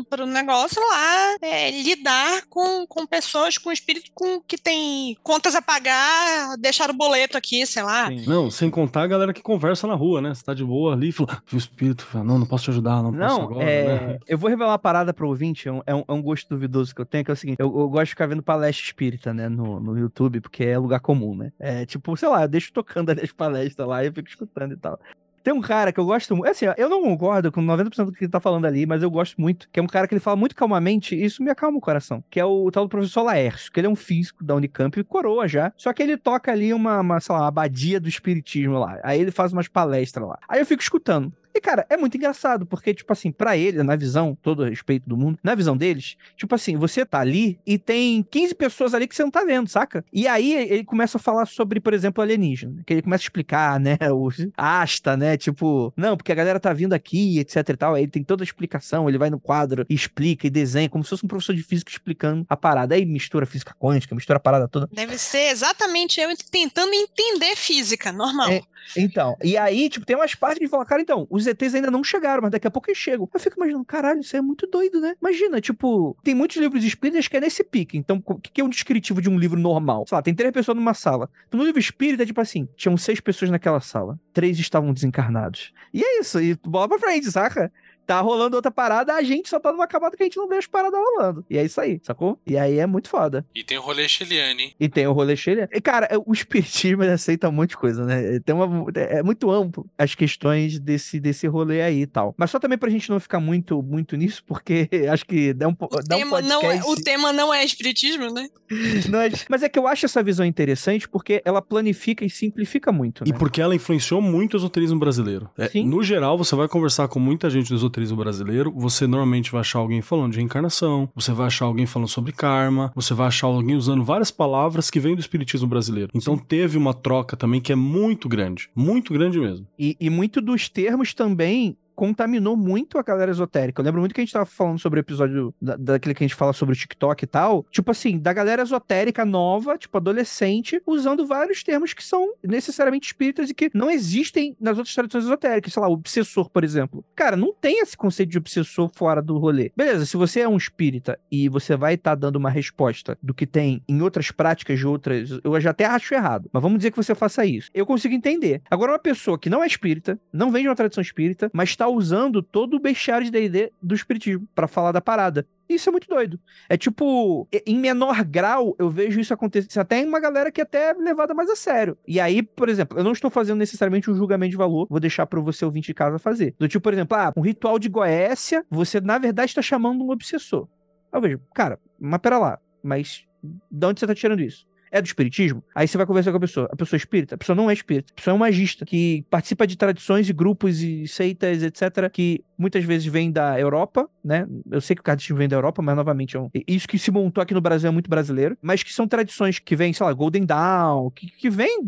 [0.09, 5.55] para o negócio lá é, lidar com, com pessoas com espírito com, que tem contas
[5.55, 8.07] a pagar, deixar o boleto aqui, sei lá.
[8.07, 8.25] Sim.
[8.25, 10.33] Não, sem contar a galera que conversa na rua, né?
[10.33, 12.69] Você tá de boa ali e fala, "Ah, o espírito, fala, não, não posso te
[12.71, 14.19] ajudar, não, posso Não, agora, é, né?
[14.27, 17.01] eu vou revelar uma parada pro ouvinte, é é um- é um gosto duvidoso que
[17.01, 19.47] eu tenho, que é o seguinte, eu, eu gosto de ficar vendo palestra espírita, né,
[19.47, 21.51] no, no YouTube, porque é lugar comum, né?
[21.59, 24.73] É tipo, sei lá, eu deixo tocando ali as palestras lá e eu fico escutando
[24.73, 24.99] e tal.
[25.41, 28.11] Tem um cara que eu gosto muito, assim, ó, eu não concordo com 90% do
[28.11, 30.19] que ele tá falando ali, mas eu gosto muito, que é um cara que ele
[30.19, 33.23] fala muito calmamente, e isso me acalma o coração, que é o tal do professor
[33.23, 36.51] Laércio, que ele é um físico da Unicamp e coroa já, só que ele toca
[36.51, 40.27] ali uma, uma sei lá, uma abadia do espiritismo lá, aí ele faz umas palestras
[40.27, 40.37] lá.
[40.47, 41.31] Aí eu fico escutando.
[41.53, 45.17] E, cara, é muito engraçado, porque, tipo assim, pra ele, na visão, todo respeito do
[45.17, 49.15] mundo, na visão deles, tipo assim, você tá ali e tem 15 pessoas ali que
[49.15, 50.03] você não tá vendo, saca?
[50.13, 52.81] E aí ele começa a falar sobre, por exemplo, alienígena.
[52.85, 56.71] Que ele começa a explicar, né, o asta, né, tipo, não, porque a galera tá
[56.71, 57.95] vindo aqui, etc e tal.
[57.95, 61.09] Aí ele tem toda a explicação, ele vai no quadro explica e desenha, como se
[61.09, 62.95] fosse um professor de física explicando a parada.
[62.95, 64.87] Aí mistura física quântica, mistura a parada toda.
[64.91, 68.49] Deve ser exatamente eu tentando entender física, normal.
[68.49, 68.61] É.
[68.97, 72.03] Então, e aí, tipo, tem umas partes que fala, cara, então, os ETs ainda não
[72.03, 73.29] chegaram, mas daqui a pouco eles chegam.
[73.33, 75.15] Eu fico imaginando, caralho, isso é muito doido, né?
[75.21, 77.97] Imagina, tipo, tem muitos livros espíritas que é nesse pique.
[77.97, 80.05] Então, o que é um descritivo de um livro normal?
[80.07, 81.29] Sei lá, tem três pessoas numa sala.
[81.51, 84.19] No livro espírita, tipo assim, tinham seis pessoas naquela sala.
[84.33, 85.73] Três estavam desencarnados.
[85.93, 87.71] E é isso, e bola pra frente, saca?
[88.09, 90.57] Tá rolando outra parada, a gente só tá numa camada que a gente não vê
[90.57, 91.45] as paradas rolando.
[91.47, 92.39] E é isso aí, sacou?
[92.47, 93.45] E aí é muito foda.
[93.53, 94.75] E tem o rolê Chiliane, hein?
[94.79, 95.67] E tem o rolê cheio.
[95.71, 98.39] E, cara, o espiritismo aceita um monte de coisa, né?
[98.39, 102.33] Tem uma, é muito amplo as questões desse, desse rolê aí e tal.
[102.35, 105.75] Mas só também pra gente não ficar muito, muito nisso, porque acho que dá um,
[105.79, 106.89] O, dá um tema, não é, podcast...
[106.91, 108.47] o tema não é espiritismo, né?
[109.09, 112.91] Não é- Mas é que eu acho essa visão interessante porque ela planifica e simplifica
[112.91, 113.37] muito, E né?
[113.37, 115.49] porque ela influenciou muito o esoterismo brasileiro.
[115.57, 115.85] É, Sim.
[115.87, 119.79] no geral, você vai conversar com muita gente do esoterismo brasileiro, você normalmente vai achar
[119.79, 123.75] alguém falando de reencarnação, você vai achar alguém falando sobre karma, você vai achar alguém
[123.75, 126.11] usando várias palavras que vêm do espiritismo brasileiro.
[126.13, 128.69] Então teve uma troca também que é muito grande.
[128.75, 129.67] Muito grande mesmo.
[129.77, 133.81] E, e muito dos termos também contaminou muito a galera esotérica.
[133.81, 136.27] Eu lembro muito que a gente tava falando sobre o episódio da, daquele que a
[136.27, 137.65] gente fala sobre o TikTok e tal.
[137.69, 143.49] Tipo assim, da galera esotérica nova, tipo adolescente, usando vários termos que são necessariamente espíritas
[143.49, 145.73] e que não existem nas outras tradições esotéricas.
[145.73, 147.03] Sei lá, obsessor, por exemplo.
[147.13, 149.73] Cara, não tem esse conceito de obsessor fora do rolê.
[149.75, 153.45] Beleza, se você é um espírita e você vai estar dando uma resposta do que
[153.45, 156.49] tem em outras práticas de outras, eu já até acho errado.
[156.53, 157.69] Mas vamos dizer que você faça isso.
[157.73, 158.61] Eu consigo entender.
[158.71, 161.88] Agora, uma pessoa que não é espírita, não vem de uma tradição espírita, mas está
[161.89, 165.45] usando todo o bestiário de D&D do espiritismo pra falar da parada.
[165.69, 166.39] Isso é muito doido.
[166.67, 170.89] É tipo, em menor grau, eu vejo isso acontecer até em uma galera que até
[170.89, 171.95] é levada mais a sério.
[172.07, 175.27] E aí, por exemplo, eu não estou fazendo necessariamente um julgamento de valor, vou deixar
[175.27, 176.55] para você ouvinte de casa fazer.
[176.57, 180.09] Do tipo, por exemplo, ah, um ritual de Goécia, você na verdade está chamando um
[180.09, 180.67] obsessor.
[181.13, 184.67] Eu vejo, cara, mas pera lá, mas de onde você tá tirando isso?
[184.91, 185.63] É do espiritismo?
[185.75, 186.69] Aí você vai conversar com a pessoa.
[186.71, 187.35] A pessoa é espírita?
[187.35, 188.11] A pessoa não é espírita.
[188.11, 192.43] A pessoa é um magista que participa de tradições e grupos e seitas, etc., que
[192.57, 194.45] muitas vezes vem da Europa, né?
[194.69, 196.49] Eu sei que o kardechismo vem da Europa, mas novamente, é um...
[196.67, 199.75] isso que se montou aqui no Brasil é muito brasileiro, mas que são tradições que
[199.75, 201.85] vêm, sei lá, Golden Dawn, que, que vem,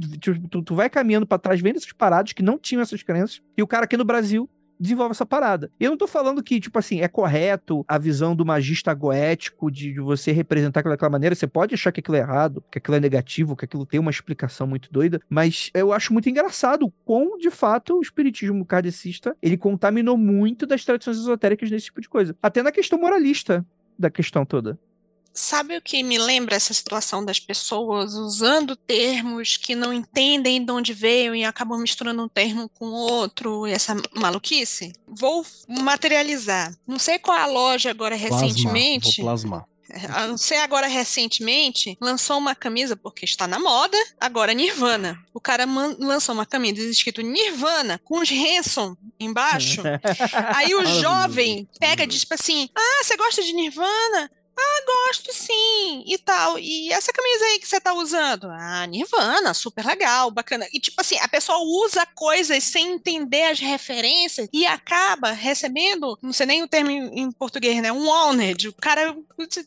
[0.49, 3.61] tu, tu vai caminhando pra trás, vem dessas paradas que não tinham essas crenças, e
[3.61, 4.49] o cara aqui no Brasil
[4.81, 5.71] desenvolve essa parada.
[5.79, 9.93] Eu não tô falando que, tipo assim, é correto a visão do magista goético de,
[9.93, 11.35] de você representar aquilo daquela maneira.
[11.35, 14.09] Você pode achar que aquilo é errado, que aquilo é negativo, que aquilo tem uma
[14.09, 19.37] explicação muito doida, mas eu acho muito engraçado o quão, de fato, o espiritismo kardecista,
[19.41, 22.35] ele contaminou muito das tradições esotéricas nesse tipo de coisa.
[22.41, 23.63] Até na questão moralista
[23.99, 24.79] da questão toda.
[25.33, 30.71] Sabe o que me lembra essa situação das pessoas usando termos que não entendem de
[30.71, 34.91] onde veio e acabam misturando um termo com outro, e essa maluquice?
[35.07, 36.75] Vou materializar.
[36.85, 39.17] Não sei qual é a loja agora recentemente.
[39.17, 39.65] Vou plasmar.
[40.13, 45.17] a não ser agora recentemente, lançou uma camisa, porque está na moda, agora Nirvana.
[45.33, 45.65] O cara
[45.99, 49.81] lançou uma camisa escrito Nirvana, com os Hanson embaixo.
[50.55, 54.29] Aí o jovem pega e diz tipo assim: Ah, você gosta de Nirvana?
[54.57, 56.57] Ah, gosto sim, e tal.
[56.59, 58.47] E essa camisa aí que você tá usando?
[58.49, 60.65] Ah, Nirvana, super legal, bacana.
[60.73, 66.33] E tipo assim, a pessoa usa coisas sem entender as referências e acaba recebendo, não
[66.33, 67.91] sei nem o termo em português, né?
[67.91, 68.69] Um honored.
[68.69, 69.15] O cara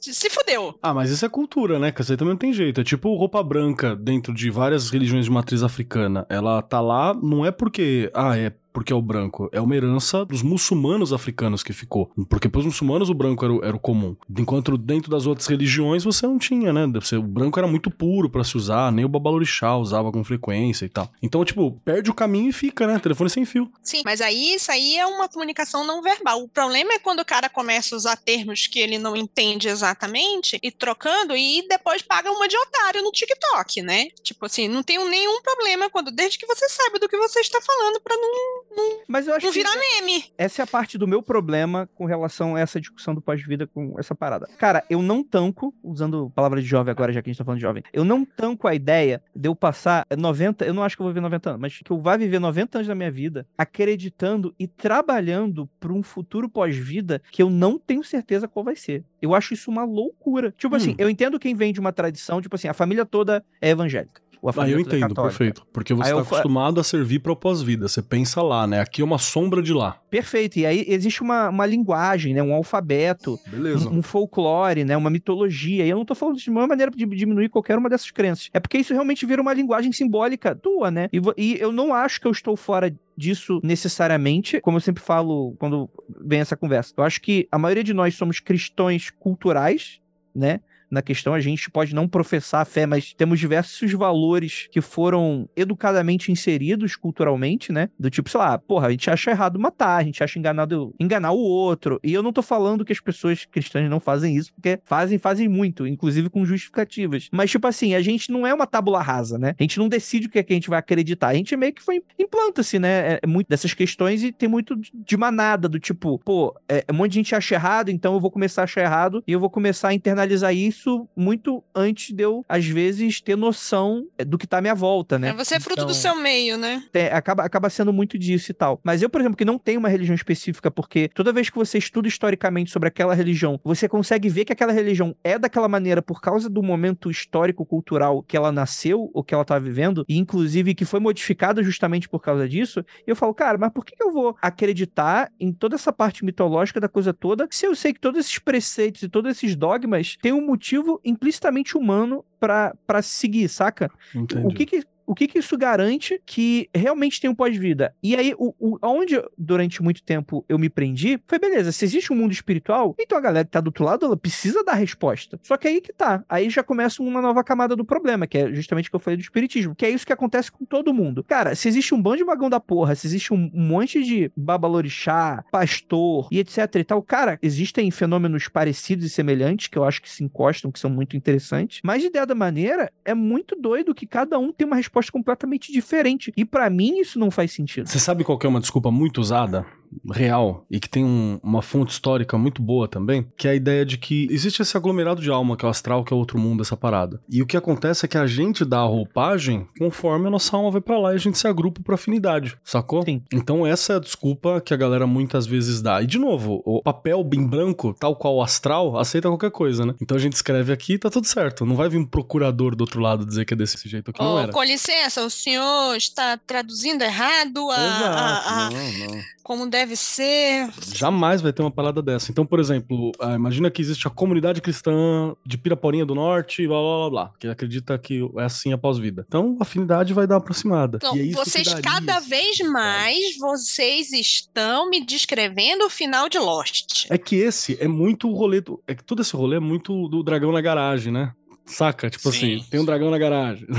[0.00, 0.78] se fudeu.
[0.82, 1.90] Ah, mas isso é cultura, né?
[1.92, 2.80] Que isso aí também não tem jeito.
[2.80, 6.26] É tipo roupa branca dentro de várias religiões de matriz africana.
[6.28, 9.48] Ela tá lá, não é porque, ah, é porque é o branco.
[9.52, 12.10] É uma herança dos muçulmanos africanos que ficou.
[12.28, 14.16] Porque pros muçulmanos o branco era o, era o comum.
[14.36, 16.86] Enquanto dentro das outras religiões você não tinha, né?
[16.92, 20.84] Você- O branco era muito puro pra se usar, nem o babalorixá usava com frequência
[20.84, 21.08] e tal.
[21.22, 22.98] Então, tipo, perde o caminho e fica, né?
[22.98, 23.70] Telefone sem fio.
[23.82, 26.42] Sim, mas aí isso aí é uma comunicação não verbal.
[26.42, 30.58] O problema é quando o cara começa a usar termos que ele não entende exatamente
[30.62, 34.08] e trocando e depois paga uma de otário no TikTok, né?
[34.22, 37.60] Tipo assim, não tenho nenhum problema quando desde que você saiba do que você está
[37.60, 38.63] falando pra não,
[39.06, 40.24] Mas eu acho não que virar meme.
[40.38, 43.94] essa é a parte do meu problema com relação a essa discussão do pós-vida com
[43.98, 44.48] essa parada.
[44.58, 47.58] Cara, eu não tanco, usando palavra de jovem agora, já que a gente tá falando
[47.58, 51.02] de jovem, eu não tanco a ideia de eu passar 90, eu não acho que
[51.02, 53.46] eu vou viver 90 anos, mas que eu vá viver 90 anos da minha vida
[53.56, 59.04] acreditando e trabalhando pra um futuro pós-vida que eu não tenho certeza qual vai ser.
[59.20, 60.52] Eu acho isso uma loucura.
[60.56, 60.96] Tipo assim, Hum.
[60.98, 64.22] eu entendo quem vem de uma tradição, tipo assim, a família toda é evangélica.
[64.48, 65.66] A Ah, eu entendo, perfeito.
[65.72, 67.88] Porque você tá fa- acostumado a servir pro pós-vida.
[67.88, 68.80] Você pensa lá, né?
[68.80, 69.98] Aqui é uma sombra de lá.
[70.10, 70.58] Perfeito.
[70.58, 72.42] E aí existe uma, uma linguagem, né?
[72.42, 73.38] Um alfabeto.
[73.46, 73.88] Beleza.
[73.88, 74.96] um, um folclore, né?
[74.96, 75.84] Uma mitologia.
[75.86, 78.50] E eu não tô falando de uma maneira de diminuir qualquer uma dessas crenças.
[78.52, 81.08] É porque isso realmente vira uma linguagem simbólica tua, né?
[81.12, 85.54] E, e eu não acho que eu estou fora disso necessariamente, como eu sempre falo
[85.58, 85.88] quando
[86.24, 86.92] vem essa conversa.
[86.96, 90.00] Eu acho que a maioria de nós somos cristãos culturais,
[90.34, 90.60] né?
[90.94, 91.34] Na questão.
[91.34, 96.96] A gente pode não professar a fé, mas temos diversos valores que foram educadamente inseridos
[96.96, 97.90] culturalmente, né?
[97.98, 101.32] Do tipo, sei lá, porra, a gente acha errado matar, a gente acha enganado enganar
[101.32, 102.00] o outro.
[102.02, 105.48] E eu não tô falando que as pessoas cristãs não fazem isso, porque fazem, fazem
[105.48, 107.28] muito, inclusive com justificativas.
[107.32, 109.54] Mas, tipo assim, a gente não é uma tábula rasa, né?
[109.58, 111.28] A gente não decide o que, é que a gente vai acreditar.
[111.28, 113.14] A gente meio que foi implanta-se, né?
[113.14, 116.94] É, é muito dessas questões e tem muito de manada, do tipo, pô, é, um
[116.94, 119.50] monte de gente acha errado, então eu vou começar a achar errado e eu vou
[119.50, 120.83] começar a internalizar isso
[121.16, 125.18] muito antes de eu, às vezes, ter noção é, do que tá à minha volta,
[125.18, 125.28] né?
[125.28, 126.82] É, você é fruto Então, do seu meio, né?
[126.92, 128.80] tem- acaba, acaba sendo muito disso e tal.
[128.82, 131.78] Mas eu, por exemplo, que não tenho uma religião específica, porque toda vez que você
[131.78, 136.20] estuda historicamente sobre aquela religião, você consegue ver que aquela religião é daquela maneira por
[136.20, 140.74] causa do momento histórico, cultural que ela nasceu, ou que ela tá vivendo, e inclusive
[140.74, 142.84] que foi modificada justamente por causa disso.
[143.06, 146.24] E eu falo, cara, mas por que que eu vou acreditar em toda essa parte
[146.24, 150.16] mitológica da coisa toda, se eu sei que todos esses preceitos e todos esses dogmas
[150.20, 150.63] têm um motivo
[151.04, 153.90] implicitamente humano pra pra seguir, saca?
[154.14, 154.46] Entendi.
[154.46, 157.94] O que que, o que que isso garante que realmente tem um pós-vida?
[158.02, 162.12] E aí, o, o, onde durante muito tempo eu me prendi, foi beleza, se existe
[162.12, 165.38] um mundo espiritual, então a galera que tá do outro lado, ela precisa dar resposta.
[165.42, 168.52] Só que aí que tá, aí já começa uma nova camada do problema, que é
[168.52, 171.24] justamente o que eu falei do espiritismo, que é isso que acontece com todo mundo.
[171.24, 175.44] Cara, se existe um bando de magão da porra, se existe um, monte de babalorixá,
[175.50, 180.10] pastor e etc e tal, cara, existem fenômenos parecidos e semelhantes que eu acho que
[180.10, 184.38] se encostam, que são muito interessantes, mas de dada maneira, é muito doido que cada
[184.38, 186.32] um tem uma resposta completamente diferente.
[186.36, 187.88] E pra mim isso não faz sentido.
[187.88, 189.66] Você sabe qual é uma desculpa muito usada,
[190.12, 193.26] real, e que tem um- uma fonte histórica muito boa também?
[193.36, 196.04] Que é a ideia de que existe esse aglomerado de alma, que é o astral,
[196.04, 197.20] que é outro mundo, essa parada.
[197.30, 200.70] E o que acontece é que a gente dá a roupagem conforme a nossa alma
[200.70, 203.02] vai pra lá e a gente se agrupa por afinidade, sacou?
[203.04, 203.22] Sim.
[203.32, 206.00] Então essa é a desculpa que a galera muitas vezes dá.
[206.02, 209.94] E de novo, o papel bem branco, tal qual o astral, aceita qualquer coisa, né?
[210.00, 211.64] Então a gente escreve aqui e tá tudo certo.
[211.66, 214.34] Não vai vir um procurador do outro lado dizer que é desse jeito aqui, não
[214.34, 214.52] Oh, era.
[214.52, 219.20] com licença, o senhor está traduzindo errado a, a- a- Não, não.
[219.42, 220.68] como deve ser.
[220.94, 222.30] Jamais vai ter uma parada dessa.
[222.30, 226.80] Então, por exemplo, ah, imagina que existe a comunidade cristã de Piraporinha do Norte, blá
[226.80, 229.24] blá blá blá, que acredita que é assim após vida.
[229.26, 230.98] Então, a afinidade vai dar uma aproximada.
[230.98, 237.06] Então, E é vocês cada vez mais vocês estão me descrevendo o final de Lost.
[237.10, 238.60] É que esse é muito o rolê.
[238.60, 241.32] Do, é que todo esse rolê é muito do dragão na garagem, né?
[241.66, 242.10] Saca?
[242.10, 243.66] Tipo Sim, assim, tem um dragão na garagem.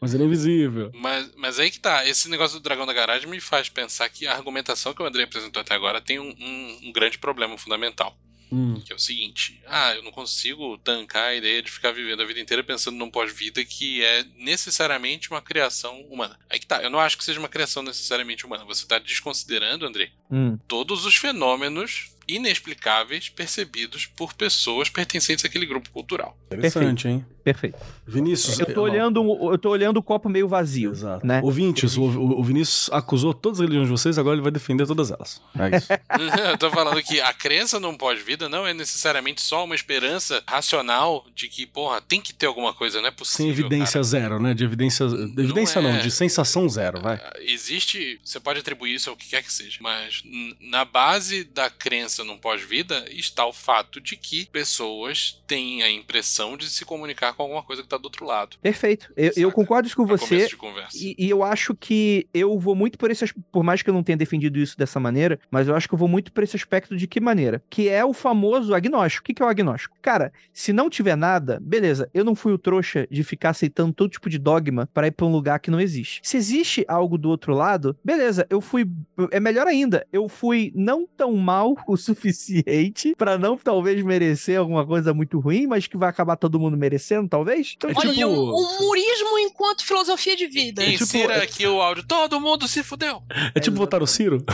[0.00, 0.90] Mas ele é invisível.
[0.94, 4.26] Mas, mas aí que tá, esse negócio do dragão da garagem me faz pensar que
[4.26, 8.16] a argumentação que o André apresentou até agora tem um, um- um grande problema fundamental.
[8.52, 8.80] Hum.
[8.84, 12.24] Que é o seguinte: ah, eu não consigo tancar a ideia de ficar vivendo a
[12.26, 16.36] vida inteira pensando num pós-vida que é necessariamente uma criação humana.
[16.50, 18.64] Aí que tá, eu não acho que seja uma criação necessariamente humana.
[18.64, 20.58] Você tá desconsiderando, André, Hum.
[20.66, 26.36] todos os fenômenos inexplicáveis percebidos por pessoas pertencentes àquele grupo cultural.
[26.46, 27.24] Interessante, hein?
[27.44, 27.78] Perfeito.
[28.10, 28.58] Vinícius.
[28.58, 29.20] Eu tô ó, olhando,
[29.52, 31.26] eu tô olhando o copo meio vazio, Exato.
[31.26, 31.40] né?
[31.42, 34.86] Ouvintes, o, o- o Vinícius acusou todas as religiões de vocês, agora ele vai defender
[34.86, 35.40] todas elas.
[35.58, 35.88] É isso.
[36.50, 41.24] eu tô falando que a crença num pós-vida não é necessariamente só uma esperança racional
[41.34, 43.36] de que, porra, tem que ter alguma coisa, não é possível.
[43.36, 44.02] Sem evidência cara.
[44.04, 44.54] zero, né?
[44.54, 45.06] De evidência.
[45.08, 45.98] De evidência não, é.
[45.98, 47.20] de sensação zero, vai.
[47.40, 50.22] Existe, você pode atribuir isso ao que quer que seja, mas
[50.60, 56.56] na base da crença num pós-vida está o fato de que pessoas têm a impressão
[56.56, 58.56] de se comunicar com alguma coisa que tá do outro lado.
[58.60, 59.12] Perfeito.
[59.16, 60.26] Eu, eu concordo com no você.
[60.26, 60.96] começo de conversa.
[60.96, 64.02] E, e eu acho que eu vou muito por esse por mais que eu não
[64.02, 66.96] tenha defendido isso dessa maneira, mas eu acho que eu vou muito por esse aspecto
[66.96, 67.62] de que maneira?
[67.68, 69.22] Que é o famoso agnóstico.
[69.22, 69.96] O que, que é o agnóstico?
[70.02, 74.10] Cara, se não tiver nada, beleza, eu não fui o trouxa de ficar aceitando todo
[74.10, 76.20] tipo de dogma para ir pra um lugar que não existe.
[76.22, 78.88] Se existe algo do outro lado, beleza, eu fui.
[79.30, 84.86] É melhor ainda, eu fui não tão mal o suficiente para não talvez merecer alguma
[84.86, 87.74] coisa muito ruim, mas que vai acabar todo mundo merecendo, talvez.
[87.76, 90.82] Então, É Olha, tipo- um humorismo enquanto filosofia de vida.
[90.84, 92.04] tipo- Insira aqui o áudio.
[92.06, 93.22] Todo mundo se fudeu.
[93.54, 94.44] É tipo votar o Ciro?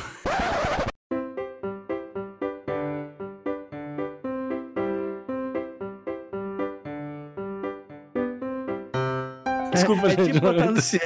[9.73, 10.33] Desculpa, é gente.
[10.33, 11.01] tipo no C.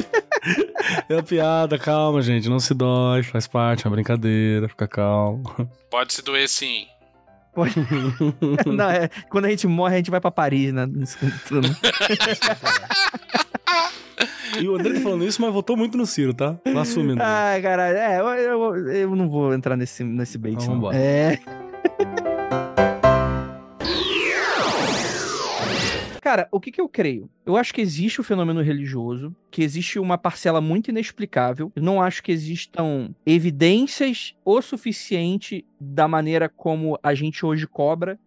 [1.09, 2.49] É uma piada, calma, gente.
[2.49, 5.43] Não se dói, faz parte, é uma brincadeira, fica calmo.
[5.91, 6.87] Pode se doer sim.
[8.67, 10.87] Não, é, quando a gente morre, a gente vai pra Paris, né?
[14.61, 16.57] E o André tá falando isso, mas votou muito no Ciro, tá?
[16.67, 17.25] Não assume, André.
[17.25, 17.97] Ai, caralho.
[17.97, 20.63] É, eu, eu, eu não vou entrar nesse, nesse bait.
[20.63, 20.93] Então não.
[20.93, 21.39] É.
[26.21, 27.31] Cara, o que que eu creio?
[27.47, 31.73] Eu acho que existe o fenômeno religioso, que existe uma parcela muito inexplicável.
[31.75, 38.19] Eu não acho que existam evidências o suficiente da maneira como a gente hoje cobra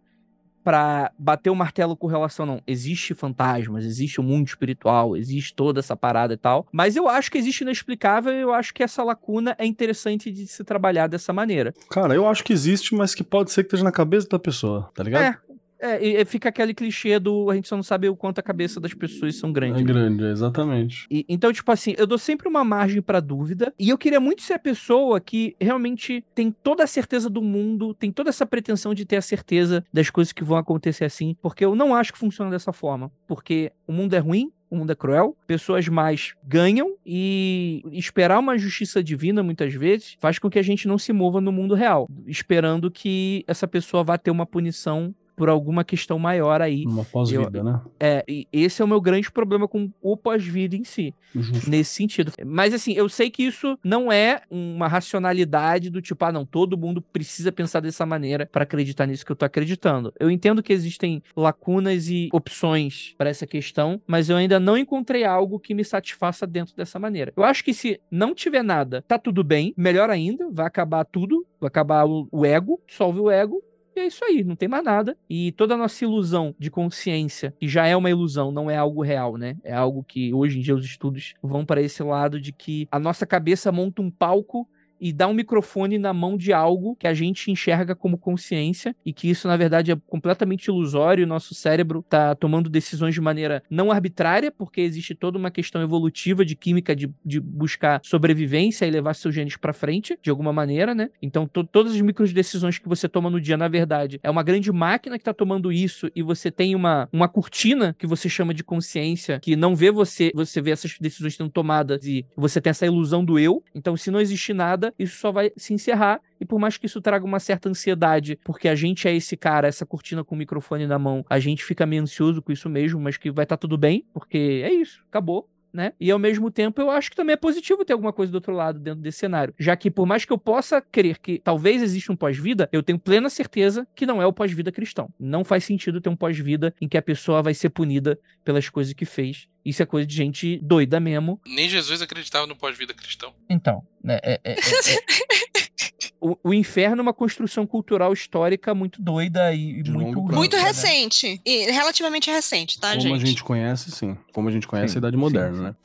[0.64, 2.62] pra bater o martelo com relação, não.
[2.66, 6.66] Existe fantasmas, existe o mundo espiritual, existe toda essa parada e tal.
[6.72, 10.48] Mas eu acho que existe inexplicável e eu acho que essa lacuna é interessante de
[10.48, 11.74] se trabalhar dessa maneira.
[11.92, 14.90] Cara, eu acho que existe, mas que pode ser que esteja na cabeça da pessoa,
[14.96, 15.24] tá ligado?
[15.24, 15.38] É,
[15.84, 18.42] é, e, e fica aquele clichê do a gente só não sabe o quanto a
[18.42, 19.82] cabeça das pessoas são grandes.
[19.82, 19.92] É né?
[19.94, 21.06] grande, exatamente.
[21.12, 23.74] E- então, tipo assim, eu dou sempre uma margem pra dúvida.
[23.78, 27.94] E eu queria muito ser a pessoa que realmente tem toda a certeza do mundo,
[27.94, 31.36] tem toda essa pretensão de ter a certeza das coisas que vão acontecer assim.
[31.42, 33.12] Porque eu não acho que funciona dessa forma.
[33.28, 34.52] Porque o mundo é ruim.
[34.70, 40.40] O mundo é cruel, pessoas mais ganham e esperar uma justiça divina muitas vezes faz
[40.40, 44.18] com que a gente não se mova no mundo real, esperando que essa pessoa vá
[44.18, 46.86] ter uma punição por alguma questão maior aí.
[46.86, 47.82] Uma pós-vida, né?
[48.00, 51.70] É, e esse é o meu grande problema com o pós-vida em si, Justo.
[51.70, 52.32] nesse sentido.
[52.46, 56.78] Mas assim, eu sei que isso não é uma racionalidade do tipo, ah, não, todo
[56.78, 60.14] mundo precisa pensar dessa maneira para acreditar nisso que eu tô acreditando.
[60.20, 65.24] Eu entendo que existem lacunas e opções para essa questão, mas eu ainda não encontrei
[65.24, 67.34] algo que me satisfaça dentro dessa maneira.
[67.36, 71.46] Eu acho que se não tiver nada, tá tudo bem, melhor ainda, vai acabar tudo,
[71.60, 73.64] vai acabar o, o ego, solve o ego,
[73.96, 75.18] e é isso aí, não tem mais nada.
[75.30, 79.02] E toda a nossa ilusão de consciência, que já é uma ilusão, não é algo
[79.02, 79.58] real, né?
[79.64, 83.00] É algo que hoje em dia os estudos vão para esse lado de que a
[83.00, 84.68] nossa cabeça monta um palco
[85.04, 89.14] e dá um microfone na mão de algo que a gente enxerga como consciência e
[89.14, 93.62] que isso na verdade é completamente ilusório, o nosso cérebro tá tomando decisões de maneira
[93.70, 98.92] não arbitrária, porque existe toda uma questão evolutiva de química de, de buscar sobrevivência e
[98.92, 101.10] levar seus genes para frente de alguma maneira, né?
[101.22, 104.44] Então to- todas as micro decisões que você toma no dia, na verdade, é uma
[104.44, 108.54] grande máquina que tá tomando isso e você tem uma, uma cortina que você chama
[108.54, 112.72] de consciência que não vê você, você vê essas decisões sendo tomadas e você tem
[112.72, 113.62] essa ilusão do eu.
[113.76, 117.02] Então se não existir nada, isso só vai se encerrar e por mais que isso
[117.02, 120.86] traga uma certa ansiedade, porque a gente é esse cara, essa cortina com o microfone
[120.88, 123.78] na mão, a gente fica meio ansioso com isso mesmo, mas que vai estar tudo
[123.78, 125.50] bem, porque é isso, acabou.
[125.74, 125.92] Né?
[126.00, 128.54] E ao mesmo tempo, eu acho que também é positivo ter alguma coisa do outro
[128.54, 129.56] lado dentro desse cenário.
[129.58, 133.00] Já que, por mais que eu possa crer que talvez exista um pós-vida, eu tenho
[133.00, 135.10] plena certeza que não é o pós-vida cristão.
[135.20, 138.94] Não faz sentido ter um pós-vida em que a pessoa vai ser punida pelas coisas
[138.94, 139.48] que fez.
[139.66, 141.40] Isso é coisa de gente doida mesmo.
[141.46, 143.34] Nem Jesus acreditava no pós-vida cristão.
[143.50, 144.20] Então, né?
[144.24, 145.00] é- é- é- é-
[146.20, 150.22] o, o inferno é uma construção cultural histórica muito doida e, e muito.
[150.24, 150.36] prazo.
[150.38, 150.64] Muito né?
[150.64, 151.42] recente.
[151.46, 153.24] E relativamente recente, tá, Como gente?
[153.24, 154.18] a gente conhece, sim.
[154.34, 155.64] Como a gente conhece Sim, a Idade sim, Moderna, sim.
[155.64, 155.76] né?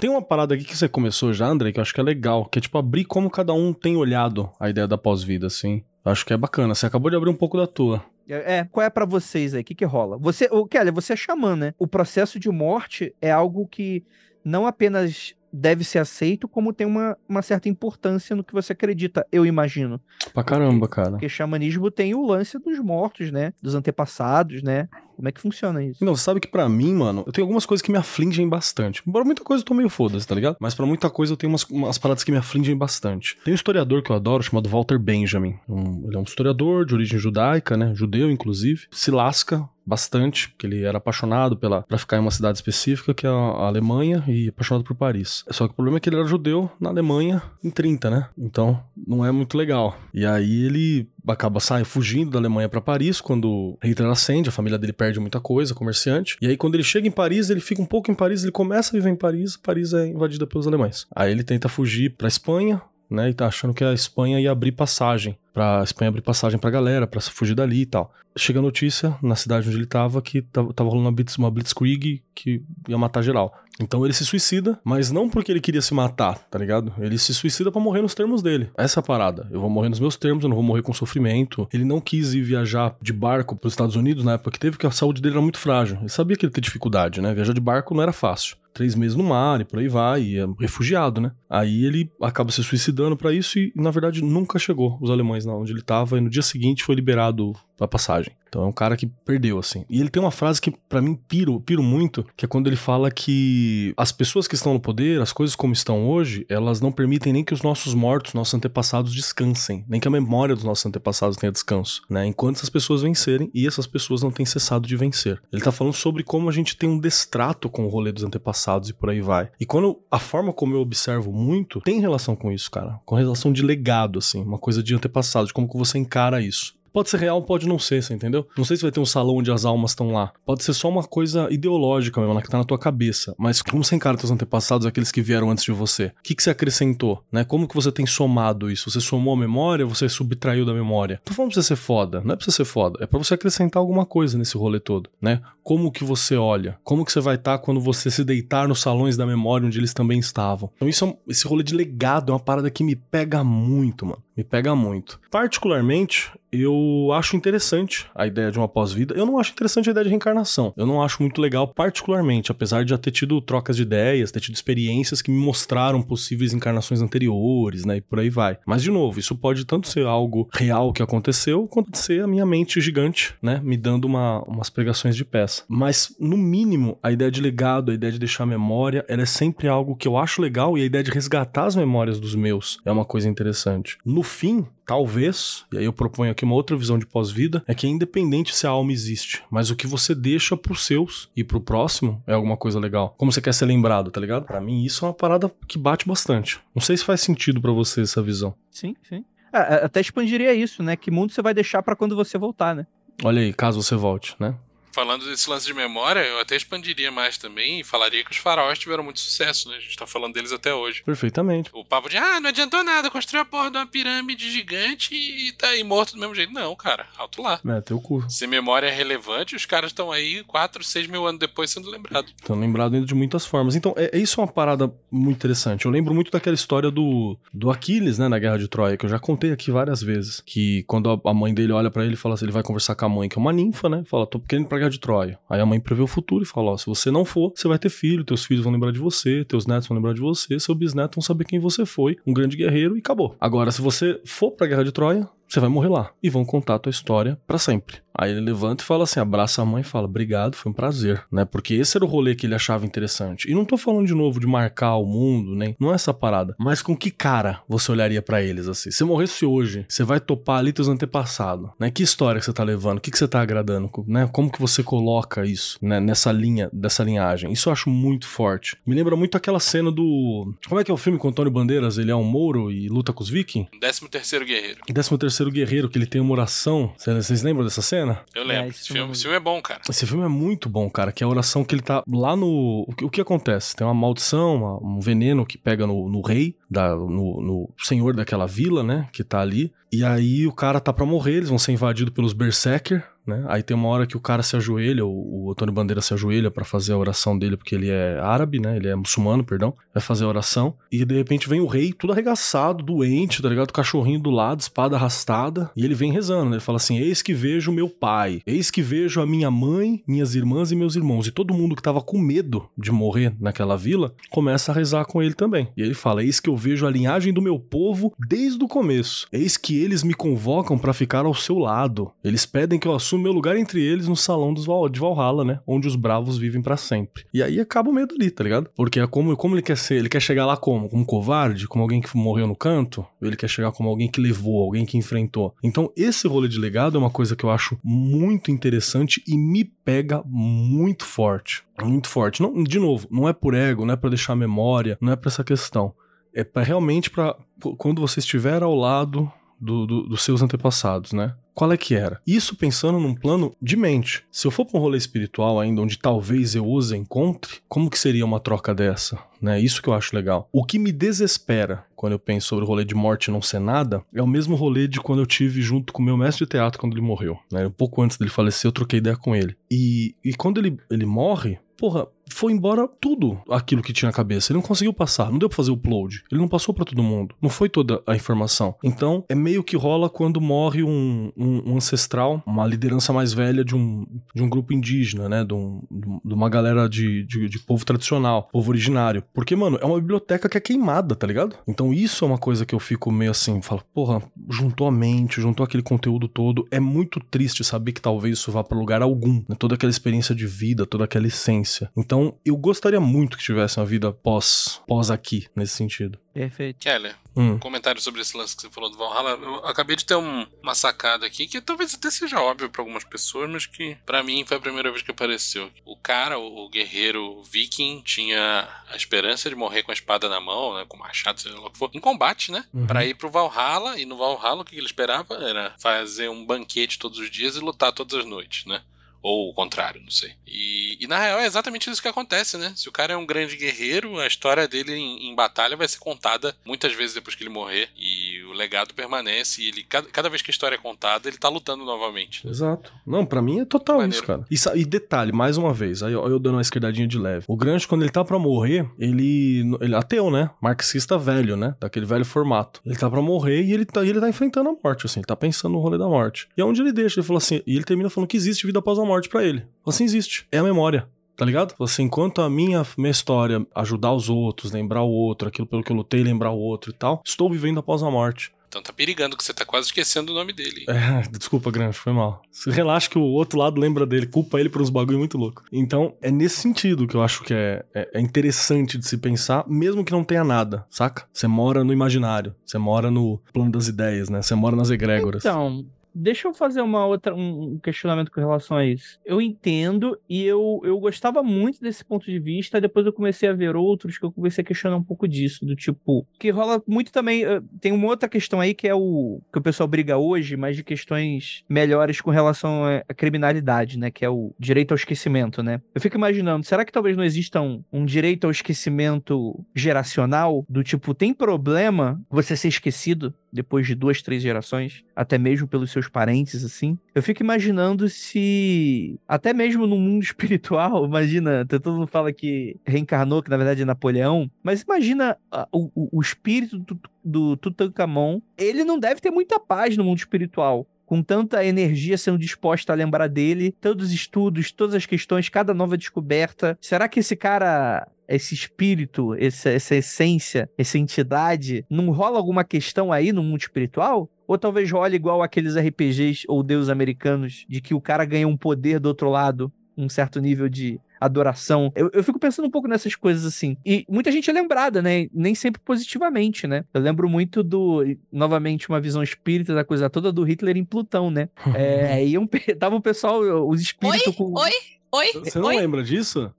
[0.00, 2.46] Tem uma parada aqui que você começou já, André, que eu acho que é legal,
[2.46, 5.84] que é tipo abrir como cada um tem olhado a ideia da pós-vida, assim.
[6.04, 6.74] Acho que é bacana.
[6.74, 8.04] Você acabou de abrir um pouco da tua.
[8.28, 9.62] É, é, qual é pra vocês aí?
[9.62, 10.16] O que que rola?
[10.18, 11.74] Você, o Kelly, você é xamã, né?
[11.78, 14.04] O processo de morte é algo que
[14.44, 19.26] não apenas deve ser aceito, como tem uma, uma certa importância no que você acredita,
[19.32, 20.00] eu imagino.
[20.32, 21.12] Pra caramba, cara.
[21.12, 23.52] Porque xamanismo tem o lance dos mortos, né?
[23.62, 24.88] Dos antepassados, né?
[25.16, 26.02] Como é que funciona isso?
[26.02, 29.02] Não, você sabe que pra mim, mano, eu tenho algumas coisas que me afligem bastante.
[29.06, 30.56] Embora muita coisa eu tô meio foda-se, tá ligado?
[30.58, 33.36] Mas pra muita coisa eu tenho umas, umas paradas que me afligem bastante.
[33.44, 35.56] Tem um historiador que eu adoro chamado Walter Benjamin.
[35.68, 37.92] Um- ele é um historiador de origem judaica, né?
[37.94, 38.86] Judeu, inclusive.
[38.90, 43.26] Se lasca bastante, porque ele era apaixonado pela para ficar em uma cidade específica, que
[43.26, 45.44] é a Alemanha, e apaixonado por Paris.
[45.50, 48.28] Só que o problema é que ele era judeu na Alemanha em 30, né?
[48.38, 49.98] Então, não é muito legal.
[50.14, 54.78] E aí ele acaba saindo fugindo da Alemanha pra Paris quando Hitler acende, a família
[54.78, 56.36] dele perde muita coisa, comerciante.
[56.40, 58.90] E aí quando ele chega em Paris, ele fica um pouco em Paris, ele começa
[58.90, 61.06] a viver em Paris, Paris é invadida pelos alemães.
[61.14, 62.80] Aí ele tenta fugir pra Espanha,
[63.10, 66.70] né, e tá achando que a Espanha ia abrir passagem, pra Espanha abrir passagem pra
[66.70, 68.12] galera, pra fugir dali e tal.
[68.36, 72.22] Chega a notícia na cidade onde ele tava que tava, rolando uma, blitz, uma blitzkrieg
[72.34, 73.52] que ia matar geral.
[73.80, 76.92] Então ele se suicida, mas não porque ele queria se matar, tá ligado?
[76.98, 78.70] Ele se suicida pra morrer nos termos dele.
[78.76, 79.48] Essa é parada.
[79.50, 81.66] Eu vou morrer nos meus termos, eu não vou morrer com sofrimento.
[81.72, 84.86] Ele não quis ir viajar de barco pros Estados Unidos na época que teve, porque
[84.86, 85.96] a saúde dele era muito frágil.
[85.98, 87.34] Ele sabia que ele ia ter dificuldade, né?
[87.34, 90.38] Viajar de barco não era fácil três meses no mar e por aí vai, e
[90.38, 91.32] é refugiado, né?
[91.48, 95.56] Aí ele acaba se suicidando pra isso e, na verdade, nunca chegou os alemães lá
[95.56, 97.54] onde ele tava, e no dia seguinte foi liberado
[97.84, 98.32] a passagem.
[98.48, 99.84] Então é um cara que perdeu, assim.
[99.88, 102.76] E ele tem uma frase que, pra mim, piro, piro muito, que é quando ele
[102.76, 106.90] fala que as pessoas que estão no poder, as coisas como estão hoje, elas não
[106.90, 110.84] permitem nem que os nossos mortos, nossos antepassados descansem, nem que a memória dos nossos
[110.84, 112.26] antepassados tenha descanso, né?
[112.26, 115.40] Enquanto essas pessoas vencerem, e essas pessoas não têm cessado de vencer.
[115.52, 118.88] Ele tá falando sobre como a gente tem um destrato com o rolê dos antepassados
[118.88, 119.50] e por aí vai.
[119.60, 123.52] E quando a forma como eu observo muito tem relação com isso, cara, com relação
[123.52, 126.79] de legado, assim, uma coisa de antepassado, de como que você encara isso.
[126.92, 128.46] Pode ser real, pode não ser, você entendeu?
[128.56, 130.32] Não sei se vai ter um salão onde as almas estão lá.
[130.44, 133.34] Pode ser só uma coisa ideológica mesmo, que tá na tua cabeça.
[133.38, 136.06] Mas como você encara teus antepassados, aqueles que vieram antes de você?
[136.06, 137.44] O que, que você acrescentou, né?
[137.44, 138.90] Como que você tem somado isso?
[138.90, 141.20] Você somou a memória, você subtraiu da memória?
[141.24, 143.34] Tô falando pra você ser foda, não é pra você ser foda, é pra você
[143.34, 145.40] acrescentar alguma coisa nesse rolê todo, né?
[145.70, 146.76] Como que você olha?
[146.82, 149.78] Como que você vai estar tá quando você se deitar nos salões da memória onde
[149.78, 150.68] eles também estavam?
[150.74, 154.04] Então isso é um, esse rolê de legado é uma parada que me pega muito,
[154.04, 154.20] mano.
[154.36, 155.20] Me pega muito.
[155.30, 159.14] Particularmente, eu acho interessante a ideia de uma pós-vida.
[159.14, 160.72] Eu não acho interessante a ideia de reencarnação.
[160.76, 164.40] Eu não acho muito legal, particularmente, apesar de já ter tido trocas de ideias, ter
[164.40, 167.98] tido experiências que me mostraram possíveis encarnações anteriores, né?
[167.98, 168.58] E por aí vai.
[168.66, 172.46] Mas, de novo, isso pode tanto ser algo real que aconteceu, quanto ser a minha
[172.46, 173.60] mente gigante, né?
[173.62, 175.59] Me dando uma, umas pregações de peça.
[175.68, 179.68] Mas, no mínimo, a ideia de legado, a ideia de deixar memória, ela é sempre
[179.68, 182.92] algo que eu acho legal e a ideia de resgatar as memórias dos meus é
[182.92, 183.98] uma coisa interessante.
[184.04, 187.86] No fim, talvez, e aí eu proponho aqui uma outra visão de pós-vida, é que
[187.86, 191.60] é independente se a alma existe, mas o que você deixa pros seus e pro
[191.60, 193.14] próximo é alguma coisa legal.
[193.16, 194.46] Como você quer ser lembrado, tá ligado?
[194.46, 196.60] Para mim isso é uma parada que bate bastante.
[196.74, 198.54] Não sei se faz sentido para você essa visão.
[198.70, 199.24] Sim, sim.
[199.52, 200.96] É, até expandiria isso, né?
[200.96, 202.86] Que mundo você vai deixar para quando você voltar, né?
[203.22, 204.54] Olha aí, caso você volte, né?
[204.92, 208.78] Falando desse lance de memória, eu até expandiria mais também e falaria que os faraós
[208.78, 209.76] tiveram muito sucesso, né?
[209.76, 211.02] A gente tá falando deles até hoje.
[211.04, 211.70] Perfeitamente.
[211.72, 215.52] O papo de, ah, não adiantou nada, construir a porra de uma pirâmide gigante e
[215.52, 216.52] tá aí morto do mesmo jeito.
[216.52, 217.60] Não, cara, alto lá.
[217.66, 218.24] É, teu cu.
[218.28, 222.32] Se memória é relevante, os caras estão aí 4, 6 mil anos depois sendo lembrados.
[222.36, 223.74] Estão lembrados de muitas formas.
[223.76, 225.86] Então, é, isso é uma parada muito interessante.
[225.86, 229.10] Eu lembro muito daquela história do, do Aquiles, né, na Guerra de Troia, que eu
[229.10, 230.42] já contei aqui várias vezes.
[230.44, 233.04] Que quando a, mãe dele olha para ele e fala assim, ele vai conversar com
[233.04, 234.02] a mãe, que é uma ninfa, né?
[234.06, 235.38] Fala, tô querendo ir pra Guerra de Troia.
[235.48, 237.78] Aí a mãe prevê o futuro e fala: ó, se você não for, você vai
[237.78, 240.74] ter filho, teus filhos vão lembrar de você, teus netos vão lembrar de você, seu
[240.74, 243.36] bisneto vão saber quem você foi, um grande guerreiro e acabou.
[243.40, 246.10] Agora, se você for pra Guerra de Troia, você vai morrer lá.
[246.22, 247.98] E vão contar a tua história para sempre.
[248.14, 251.24] Aí ele levanta e fala assim, abraça a mãe e fala, obrigado, foi um prazer,
[251.30, 251.44] né?
[251.44, 253.50] Porque esse era o rolê que ele achava interessante.
[253.50, 256.54] E não tô falando de novo de marcar o mundo, nem, não é essa parada.
[256.58, 258.90] Mas com que cara você olharia para eles assim?
[258.90, 261.90] Se morresse hoje, você vai topar ali teus antepassados, né?
[261.90, 262.98] Que história que você tá levando?
[262.98, 264.28] O que, que você tá agradando, né?
[264.32, 266.00] Como que você coloca isso, né?
[266.00, 267.52] Nessa linha, dessa linhagem.
[267.52, 268.76] Isso eu acho muito forte.
[268.86, 270.52] Me lembra muito aquela cena do...
[270.68, 271.98] Como é que é o filme com o Antônio Bandeiras?
[271.98, 273.70] Ele é um mouro e luta com os vikings?
[273.80, 274.80] Décimo terceiro guerreiro.
[274.88, 276.92] Décimo terceiro guerreiro, que ele tem uma oração.
[276.98, 277.99] Vocês lembram dessa cena?
[278.34, 278.64] Eu lembro.
[278.64, 279.80] É, esse, filme, esse filme é bom, cara.
[279.88, 281.12] Esse filme é muito bom, cara.
[281.12, 282.84] Que é a oração que ele tá lá no.
[282.86, 283.74] O que, o que acontece?
[283.74, 288.14] Tem uma maldição, uma, um veneno que pega no, no rei, da, no, no senhor
[288.14, 289.08] daquela vila, né?
[289.12, 289.72] Que tá ali.
[289.92, 293.44] E aí o cara tá pra morrer, eles vão ser invadidos pelos Berserker né?
[293.48, 296.50] Aí tem uma hora que o cara se ajoelha, o, o Antônio Bandeira se ajoelha
[296.50, 298.76] para fazer a oração dele, porque ele é árabe, né?
[298.76, 299.74] Ele é muçulmano, perdão.
[299.94, 300.74] Vai fazer a oração.
[300.90, 303.72] E de repente vem o rei, tudo arregaçado, doente, tá ligado?
[303.72, 305.70] Cachorrinho do lado, espada arrastada.
[305.76, 306.56] E ele vem rezando, né?
[306.56, 310.34] Ele fala assim: Eis que vejo meu pai, eis que vejo a minha mãe, minhas
[310.34, 311.26] irmãs e meus irmãos.
[311.26, 315.22] E todo mundo que tava com medo de morrer naquela vila começa a rezar com
[315.22, 315.68] ele também.
[315.76, 319.26] E ele fala: Eis que eu vejo a linhagem do meu povo desde o começo.
[319.32, 322.12] Eis que eles me convocam para ficar ao seu lado.
[322.22, 325.44] Eles pedem que eu assuma meu lugar entre eles no salão dos Val de Valhalla,
[325.44, 325.60] né?
[325.66, 327.24] Onde os bravos vivem para sempre.
[327.32, 328.70] E aí acaba o medo ali, tá ligado?
[328.76, 330.88] Porque é como, como ele quer ser, ele quer chegar lá como?
[330.88, 331.66] Como covarde?
[331.66, 333.04] Como alguém que morreu no canto?
[333.20, 335.54] Ele quer chegar como alguém que levou, alguém que enfrentou?
[335.62, 339.64] Então, esse rolê de legado é uma coisa que eu acho muito interessante e me
[339.64, 341.64] pega muito forte.
[341.82, 342.42] Muito forte.
[342.42, 345.30] Não, de novo, não é por ego, não é para deixar memória, não é para
[345.30, 345.94] essa questão.
[346.34, 347.36] É para realmente para
[347.76, 351.34] quando você estiver ao lado do, do, dos seus antepassados, né?
[351.52, 352.22] Qual é que era?
[352.26, 354.24] Isso pensando num plano de mente.
[354.32, 357.98] Se eu for para um rolê espiritual ainda, onde talvez eu os encontre, como que
[357.98, 359.18] seria uma troca dessa?
[359.42, 359.60] Né?
[359.60, 360.48] Isso que eu acho legal.
[360.50, 364.02] O que me desespera quando eu penso sobre o rolê de morte não ser nada
[364.14, 366.80] é o mesmo rolê de quando eu tive junto com o meu mestre de teatro
[366.80, 367.38] quando ele morreu.
[367.52, 367.66] Né?
[367.66, 369.54] Um pouco antes dele falecer, eu troquei ideia com ele.
[369.70, 374.52] E, e quando ele, ele morre, porra, foi embora tudo aquilo que tinha na cabeça.
[374.52, 376.22] Ele não conseguiu passar, não deu pra fazer o upload.
[376.30, 377.34] Ele não passou para todo mundo.
[377.40, 378.74] Não foi toda a informação.
[378.84, 383.64] Então, é meio que rola quando morre um, um, um ancestral, uma liderança mais velha
[383.64, 385.44] de um, de um grupo indígena, né?
[385.44, 385.82] De, um,
[386.24, 389.24] de uma galera de, de, de, povo tradicional, povo originário.
[389.32, 391.56] Porque, mano, é uma biblioteca que é queimada, tá ligado?
[391.66, 395.40] Então, isso é uma coisa que eu fico meio assim, falo, porra, juntou a mente,
[395.40, 396.66] juntou aquele conteúdo todo.
[396.70, 399.56] É muito triste saber que talvez isso vá para lugar algum, né?
[399.58, 401.90] Toda aquela experiência de vida, toda aquela essência vivência.
[402.20, 406.18] Então, eu gostaria muito que tivesse uma vida pós, pós aqui, nesse sentido.
[406.34, 406.78] Perfeito.
[406.78, 407.52] Keller, Hum.
[407.52, 409.30] um comentário sobre esse lance que você falou do Valhalla.
[409.30, 413.04] Eu acabei de ter um- uma sacada aqui que talvez até seja óbvio pra algumas
[413.04, 415.70] pessoas, mas que pra mim foi a primeira vez que apareceu.
[415.84, 420.40] O cara, o, o guerreiro viking, tinha a esperança de morrer com a espada na
[420.40, 422.64] mão, né, com o machado, seja lá o que for, em combate, né?
[422.74, 422.86] Uhum.
[422.86, 426.98] Pra ir pro Valhalla, e no Valhalla o que ele esperava era fazer um banquete
[426.98, 428.82] todos os dias e lutar todas as noites, né?
[429.22, 430.32] Ou o contrário, não sei.
[430.46, 432.72] E, e na real é exatamente isso que acontece, né?
[432.74, 435.98] Se o cara é um grande guerreiro, a história dele em, em batalha vai ser
[435.98, 437.88] contada muitas vezes depois que ele morrer.
[437.96, 439.62] E o legado permanece.
[439.62, 442.46] E ele, cada, cada vez que a história é contada, ele tá lutando novamente.
[442.46, 442.92] Exato.
[443.06, 444.16] Não, pra mim é total Maneiro.
[444.16, 444.44] isso, cara.
[444.50, 447.44] E, e detalhe, mais uma vez, aí eu, eu dando uma esquerdadinha de leve.
[447.46, 449.60] O Grande, quando ele tá pra morrer, ele.
[449.80, 450.50] Ele é ateu, né?
[450.60, 451.74] Marxista velho, né?
[451.78, 452.80] Daquele velho formato.
[452.84, 455.20] Ele tá pra morrer e ele tá, ele tá enfrentando a morte, assim.
[455.20, 456.48] Ele tá pensando no rolê da morte.
[456.56, 457.20] E é onde ele deixa.
[457.20, 457.62] Ele falou assim.
[457.66, 459.60] E ele termina falando que existe vida após a morte pra ele.
[459.60, 460.46] Fala assim: existe.
[460.50, 461.08] É a memória.
[461.36, 461.74] Tá ligado?
[461.82, 465.90] Assim, enquanto a minha, minha história ajudar os outros, lembrar o outro, aquilo pelo que
[465.90, 468.52] eu lutei, lembrar o outro e tal, estou vivendo após a morte.
[468.70, 470.84] Então tá perigando que você tá quase esquecendo o nome dele.
[470.86, 472.40] É, desculpa, Grande, foi mal.
[472.68, 475.64] Relaxa que o outro lado lembra dele, culpa ele por uns bagulho muito louco.
[475.72, 479.64] Então, é nesse sentido que eu acho que é, é, é interessante de se pensar,
[479.66, 481.26] mesmo que não tenha nada, saca?
[481.32, 484.40] Você mora no imaginário, você mora no plano das ideias, né?
[484.40, 485.44] Você mora nas egrégoras.
[485.44, 485.84] Então,
[486.14, 489.18] deixa eu fazer uma outra, um questionamento com relação a isso.
[489.24, 493.52] Eu entendo e eu, eu gostava muito desse ponto de vista, depois eu comecei a
[493.52, 497.12] ver outros que eu comecei a questionar um pouco disso, do tipo, que rola muito
[497.12, 500.56] também, eh, tem uma outra questão aí que é o que o pessoal briga hoje,
[500.56, 504.96] mas de questões melhores com relação à à criminalidade, né, que é o direito ao
[504.96, 505.80] esquecimento, né?
[505.94, 510.82] Eu fico imaginando, será que talvez não exista um, um direito ao esquecimento geracional, do
[510.82, 516.08] tipo, tem problema você ser esquecido depois de duas, três gerações, até mesmo pelos seus
[516.08, 516.96] parentes, assim.
[517.14, 523.42] Eu fico imaginando se, até mesmo no mundo espiritual, imagina, todo mundo fala que reencarnou,
[523.42, 525.36] que na verdade é Napoleão, mas imagina
[525.72, 530.18] o, o- o espírito do, do Tutankhamon, ele não deve ter muita paz no mundo
[530.18, 530.86] espiritual.
[531.10, 535.74] Com tanta energia sendo disposta a lembrar dele, todos os estudos, todas as questões, cada
[535.74, 536.78] nova descoberta.
[536.80, 543.12] Será que esse cara esse espírito, essa, essa essência, essa entidade, não rola alguma questão
[543.12, 544.30] aí no mundo espiritual?
[544.46, 548.56] Ou talvez role igual aqueles RPGs ou deuses americanos, de que o cara ganha um
[548.56, 551.92] poder do outro lado, um certo nível de adoração.
[551.94, 553.76] Eu, eu fico pensando um pouco nessas coisas assim.
[553.84, 555.28] E muita gente é lembrada, né?
[555.32, 556.84] Nem sempre positivamente, né?
[556.94, 561.30] Eu lembro muito do, novamente, uma visão espírita da coisa toda do Hitler em Plutão,
[561.30, 561.48] né?
[561.74, 564.52] É, iam, pe- tava o pessoal, os espíritos com.
[564.58, 564.70] Oi?
[565.12, 565.32] Oi?
[565.44, 565.76] Você não Oi?
[565.76, 566.52] lembra disso?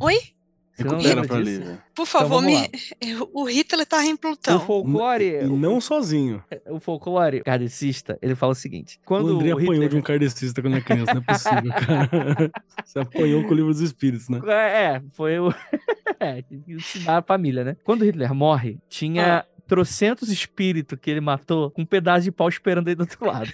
[0.00, 0.18] Oi?
[0.76, 1.38] Você não lembra pra?
[1.38, 1.78] Lívia.
[1.94, 2.70] Por favor, vamos me...
[3.32, 4.60] o Hitler tá em O Plutão.
[4.60, 6.42] folclore, E não sozinho.
[6.66, 9.88] o folclore kardecista, ele fala o seguinte: o quando André o apanhou Hitler...
[9.90, 12.50] de um kardecista quando era criança, não é possível, cara.
[12.84, 14.40] Você apanhou com o livro dos espíritos, né?
[14.48, 15.54] É, foi o.
[16.18, 16.42] é,
[17.06, 17.76] a família, né?
[17.84, 22.88] Quando Hitler morre, tinha trocentos espíritos que ele matou com um pedaço de pau esperando
[22.88, 23.50] aí do outro lado.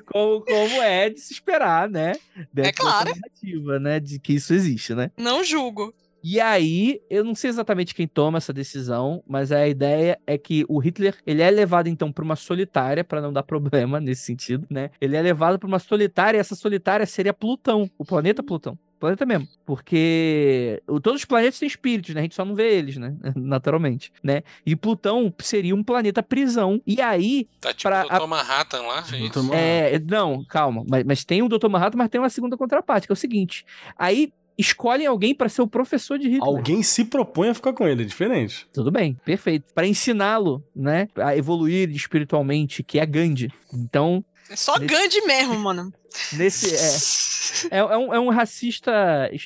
[0.00, 2.12] Como, como é de se esperar, né?
[2.52, 3.10] Dessa claro.
[3.10, 4.00] narrativa, né?
[4.00, 5.10] De que isso existe, né?
[5.16, 5.94] Não julgo.
[6.24, 10.64] E aí, eu não sei exatamente quem toma essa decisão, mas a ideia é que
[10.68, 14.64] o Hitler, ele é levado então para uma solitária, para não dar problema nesse sentido,
[14.70, 14.90] né?
[15.00, 18.78] Ele é levado para uma solitária, e essa solitária seria Plutão, o planeta Plutão.
[19.02, 19.48] Planeta mesmo.
[19.66, 22.20] Porque todos os planetas têm espíritos, né?
[22.20, 23.12] A gente só não vê eles, né?
[23.34, 24.42] Naturalmente, né?
[24.64, 26.80] E Plutão seria um planeta prisão.
[26.86, 28.26] E aí, Tá tipo Pra- o Dr.
[28.28, 28.98] Manhattan lá.
[28.98, 29.24] É Dr.
[29.24, 29.42] isso?
[29.42, 30.84] Ma- é, não, calma.
[30.88, 31.68] Mas, mas tem o Dr.
[31.68, 33.66] Manhattan, mas tem uma segunda contraparte, que é o seguinte.
[33.98, 36.44] Aí escolhem alguém para ser o professor de Hitler.
[36.44, 38.68] Alguém se propõe a ficar com ele, é diferente.
[38.72, 39.64] Tudo bem, perfeito.
[39.74, 43.50] Para ensiná-lo, né, a evoluir espiritualmente, que é Gandhi.
[43.74, 45.92] Então, É só Nesse- Gandhi mesmo, mano.
[46.34, 46.78] nesse é,
[47.70, 48.92] é, é um, é um racista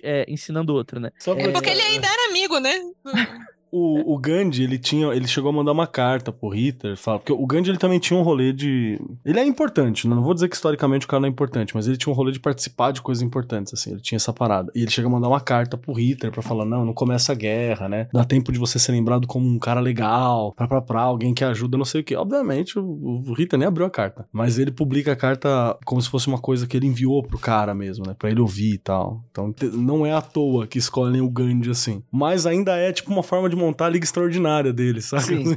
[0.03, 1.11] é, ensinando outro, né?
[1.19, 2.75] Só pra- Porque ele ainda era amigo, né?
[3.79, 7.33] O, o Gandhi, ele tinha, ele chegou a mandar uma carta pro Hitler, fala, porque
[7.33, 10.57] o Gandhi ele também tinha um rolê de, ele é importante, não vou dizer que
[10.57, 13.21] historicamente o cara não é importante, mas ele tinha um rolê de participar de coisas
[13.23, 14.73] importantes, assim, ele tinha essa parada.
[14.75, 17.35] E ele chega a mandar uma carta pro Hitler pra falar, não, não começa a
[17.35, 18.09] guerra, né?
[18.15, 21.45] Dá tempo de você ser lembrado como um cara legal, pra pra pra, alguém que
[21.45, 22.17] ajuda, não sei o que.
[22.17, 26.09] Obviamente, o, o Hitler nem abriu a carta, mas ele publica a carta como se
[26.09, 28.15] fosse uma coisa que ele enviou pro cara mesmo, né?
[28.19, 29.23] Pra ele ouvir e tal.
[29.31, 32.03] Então, não é à toa que escolhem o Gandhi assim.
[32.11, 35.25] Mas ainda é tipo uma forma de montar a Liga Extraordinária dele, sabe?
[35.25, 35.45] Sim.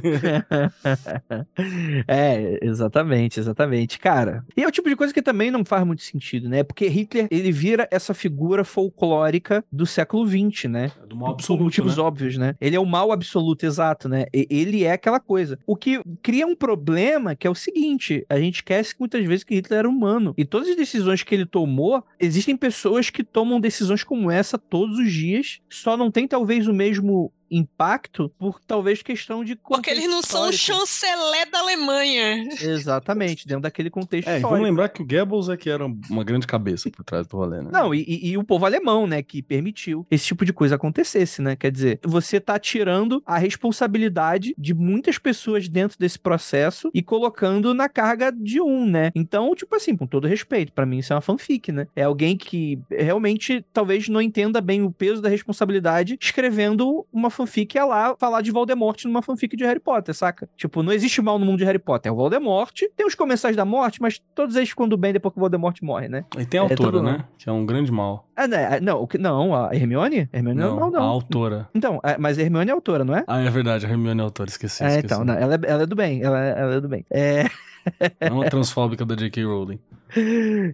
[2.06, 3.98] é, exatamente, exatamente.
[3.98, 6.62] Cara, e é o tipo de coisa que também não faz muito sentido, né?
[6.62, 10.92] Porque Hitler, ele vira essa figura folclórica do século XX, né?
[11.08, 12.02] Do mal Por absoluto, motivos né?
[12.02, 12.54] óbvios, né?
[12.60, 14.26] Ele é o mal absoluto, exato, né?
[14.32, 15.58] Ele é aquela coisa.
[15.66, 19.44] O que cria um problema que é o seguinte: a gente esquece que muitas vezes
[19.44, 20.34] que Hitler era humano.
[20.36, 24.98] E todas as decisões que ele tomou, existem pessoas que tomam decisões como essa todos
[24.98, 30.06] os dias, só não tem talvez o mesmo impacto por talvez questão de Porque eles
[30.08, 30.86] não são o histórico.
[30.86, 32.48] chanceler da Alemanha.
[32.60, 34.50] Exatamente, dentro daquele contexto É, e histórico.
[34.50, 37.60] vamos lembrar que o Goebbels é que era uma grande cabeça por trás do rolê,
[37.62, 37.70] né?
[37.72, 41.42] Não, e, e- e o povo alemão, né, que permitiu esse tipo de coisa acontecesse,
[41.42, 41.56] né?
[41.56, 47.72] Quer dizer, você tá tirando a responsabilidade de muitas pessoas dentro desse processo e colocando
[47.74, 49.10] na carga de um, né?
[49.14, 51.86] Então, tipo assim, com todo respeito, pra mim isso é uma fanfic, né?
[51.96, 57.76] É alguém que realmente talvez não entenda bem o peso da responsabilidade escrevendo uma fanfic
[57.78, 60.48] é lá falar de Voldemort numa fanfic de Harry Potter, saca?
[60.56, 63.56] Tipo, não existe mal no mundo de Harry Potter, é o Voldemort, tem os comensais
[63.56, 66.24] da morte, mas todos eles ficam do bem depois que o Voldemort morre, né?
[66.38, 67.24] E tem a É, autora, tudo né?
[67.38, 68.28] Que é um grande mal.
[68.36, 70.28] Ah, né, não, o que- não, a Hermione?
[70.32, 71.02] Hermione não, não.
[71.02, 71.68] a autora.
[71.74, 73.24] Então, é, mas a Hermione é autora, não é?
[73.26, 74.82] Ah, é verdade, a Hermione é autora, esqueci.
[74.82, 75.06] é, esqueci.
[75.06, 77.04] então, não, ela, é, ela é do bem, ela, é- ela é do bem.
[77.10, 77.44] É,
[78.30, 79.44] Não a transfóbica da J.K.
[79.44, 79.78] Rowling.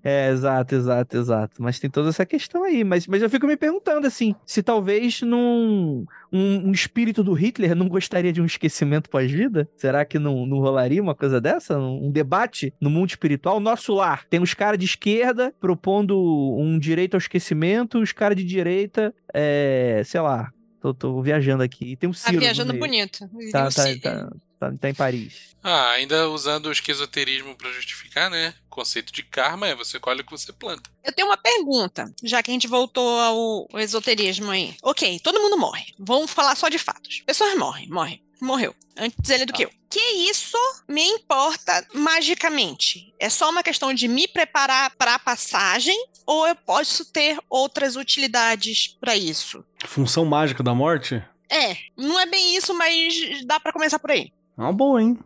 [0.02, 1.62] é, exato, exato, exato.
[1.62, 2.84] Mas tem toda essa questão aí.
[2.84, 7.74] Mas, mas eu fico me perguntando, assim, se talvez num, um, um espírito do Hitler
[7.74, 9.68] não gostaria de um esquecimento pós-vida?
[9.76, 11.78] Será que não, não rolaria uma coisa dessa?
[11.78, 13.60] Um, um debate no mundo espiritual?
[13.60, 16.16] Nosso lar tem os caras de esquerda propondo
[16.58, 20.50] um direito ao esquecimento, os caras de direita, é, sei lá,
[20.80, 21.92] tô, tô viajando aqui.
[21.92, 23.28] E tem um Tá Ciro no viajando bonito.
[23.52, 25.56] Tá, tá, tá, tá, tá em Paris.
[25.62, 28.54] Ah, ainda usando o esquizoterismo pra justificar, né?
[28.66, 30.90] O conceito de karma é você colhe o que você planta.
[31.04, 34.76] Eu tenho uma pergunta, já que a gente voltou ao, ao esoterismo aí.
[34.82, 35.86] Ok, todo mundo morre.
[35.98, 37.22] Vamos falar só de fatos.
[37.26, 38.22] Pessoas morrem, morrem.
[38.40, 38.74] Morreu.
[38.96, 39.70] Antes ele do que eu.
[39.90, 43.14] Que isso me importa magicamente?
[43.18, 45.96] É só uma questão de me preparar para a passagem
[46.26, 49.64] ou eu posso ter outras utilidades para isso?
[49.86, 51.22] Função mágica da morte?
[51.50, 53.14] É, não é bem isso, mas
[53.46, 54.32] dá para começar por aí.
[54.56, 55.18] É uma boa, hein?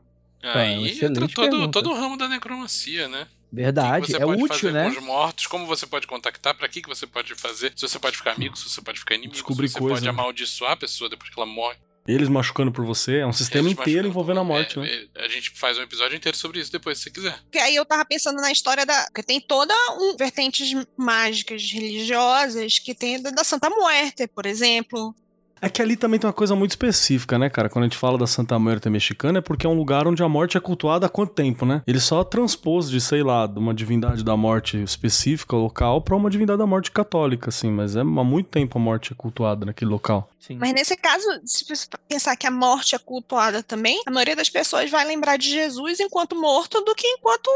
[0.42, 1.70] é uma Aí entra todo, pergunta.
[1.72, 3.22] todo o ramo da necromancia, né?
[3.22, 4.84] O que que Verdade, você é pode útil, fazer né?
[4.84, 7.98] com os mortos, como você pode contactar, pra que que você pode fazer, se você
[7.98, 10.10] pode ficar amigo, se você pode ficar inimigo, Descobrir se você coisa, pode né?
[10.10, 11.76] amaldiçoar a pessoa depois que ela morre.
[12.06, 15.06] Eles machucando por você, é um sistema Eles inteiro envolvendo a morte, É, né?
[15.16, 17.38] é, A gente faz um episódio inteiro sobre isso depois, se você quiser.
[17.42, 19.04] Porque aí eu tava pensando na história da.
[19.06, 25.14] Porque tem toda um vertentes mágicas religiosas que tem da da Santa Muerte, por exemplo.
[25.62, 27.68] É que ali também tem uma coisa muito específica, né, cara?
[27.68, 30.28] Quando a gente fala da Santa Muerte mexicana, é porque é um lugar onde a
[30.28, 31.82] morte é cultuada há quanto tempo, né?
[31.86, 36.30] Ele só transpôs de, sei lá, de uma divindade da morte específica, local, pra uma
[36.30, 37.70] divindade da morte católica, assim.
[37.70, 40.30] Mas é há muito tempo a morte é cultuada naquele local.
[40.40, 40.56] Sim.
[40.58, 44.48] Mas nesse caso, se você pensar que a morte é cultuada também, a maioria das
[44.48, 47.50] pessoas vai lembrar de Jesus enquanto morto do que enquanto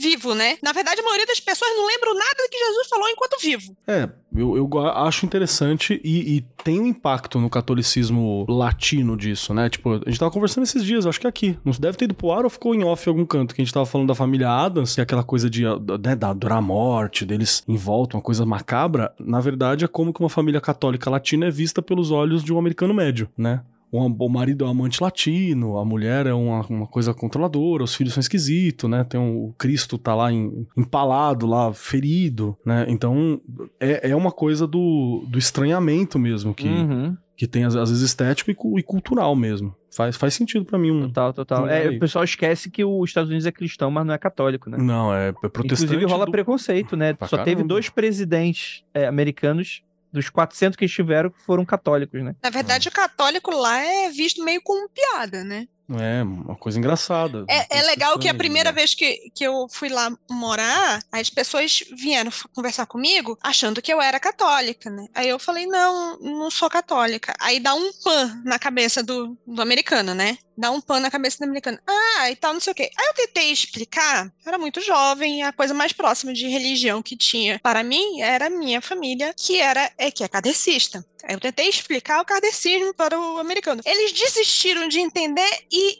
[0.00, 0.56] vivo, né?
[0.62, 3.76] Na verdade, a maioria das pessoas não lembram nada do que Jesus falou enquanto vivo.
[3.86, 9.68] É, eu, eu acho interessante e, e tem um impacto no catolicismo latino disso, né?
[9.68, 11.58] Tipo, a gente tava conversando esses dias, acho que aqui.
[11.64, 13.64] Não deve ter ido pro ar ou ficou em off em algum canto, que a
[13.64, 17.24] gente tava falando da família Adams, e aquela coisa de né, da adorar a morte,
[17.24, 19.12] deles em volta, uma coisa macabra.
[19.18, 22.58] Na verdade, é como que uma família católica latina é vista pelos olhos de um
[22.58, 23.62] americano médio, né?
[23.96, 28.12] O, marido é um amante latino, a mulher é uma, uma coisa controladora, os filhos
[28.14, 29.04] são esquisitos, né?
[29.04, 32.84] Tem um, o Cristo tá lá em- empalado, lá ferido, né?
[32.88, 33.40] Então
[33.80, 38.50] é, é uma coisa do, do estranhamento mesmo, que, Uhum, que tem às, vezes estético
[38.50, 39.74] e, e cultural mesmo.
[39.94, 40.90] Faz, faz sentido pra mim.
[40.90, 41.60] Um, total, total.
[41.62, 44.68] Não, É, o pessoal esquece que os Estados Unidos é cristão, mas não é católico,
[44.68, 44.76] né?
[44.78, 45.84] não, é, é protestante.
[45.84, 47.14] Inclusive rola do- preconceito, né?
[47.14, 47.68] Pra Só teve caramba.
[47.68, 49.82] dois presidentes é, americanos
[50.16, 52.34] dos 400 que estiveram que foram católicos, né?
[52.42, 55.68] Na verdade, o católico lá é visto meio como piada, né?
[55.88, 57.44] É, uma coisa engraçada.
[57.48, 58.74] É, é legal que a primeira né?
[58.74, 64.02] vez que, que eu fui lá morar, as pessoas vieram conversar comigo achando que eu
[64.02, 65.06] era católica, né?
[65.14, 67.34] Aí eu falei, não, não sou católica.
[67.38, 70.38] Aí dá um pan na cabeça do, do americano, né?
[70.56, 71.78] Dá um pan na cabeça do americano.
[71.86, 72.90] Ah, e tal, não sei o quê.
[72.98, 77.16] Aí eu tentei explicar, eu era muito jovem, a coisa mais próxima de religião que
[77.16, 81.04] tinha para mim era a minha família, que era é que é kardecista.
[81.24, 83.82] Aí eu tentei explicar o kardecismo para o americano.
[83.84, 85.98] Eles desistiram de entender e,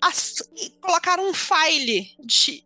[0.57, 2.65] e colocaram um file, de-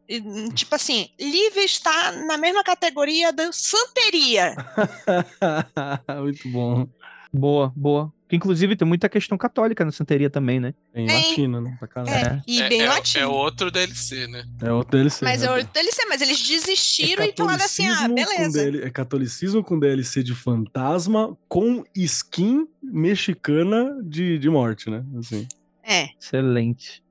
[0.54, 4.54] tipo assim, Lívia está na mesma categoria da santeria.
[6.20, 6.86] Muito bom.
[7.32, 8.12] Boa, boa.
[8.30, 10.72] Que inclusive tem muita questão católica na santeria também, né?
[10.94, 11.16] Em Tem.
[11.16, 11.76] latina, né?
[11.80, 12.36] Pra caralho.
[12.36, 13.24] É, e É, bem é- latino.
[13.24, 14.44] é outro DLC, né?
[14.62, 15.24] É outro DLC.
[15.24, 15.48] Mas né?
[15.48, 18.62] é outro DLC, mas eles desistiram e falaram assim: ah, beleza.
[18.70, 25.04] DL é catolicismo com DLC de fantasma com skin mexicana de, de morte, né?
[25.18, 25.48] Assim.
[25.82, 26.10] É.
[26.20, 27.02] Excelente.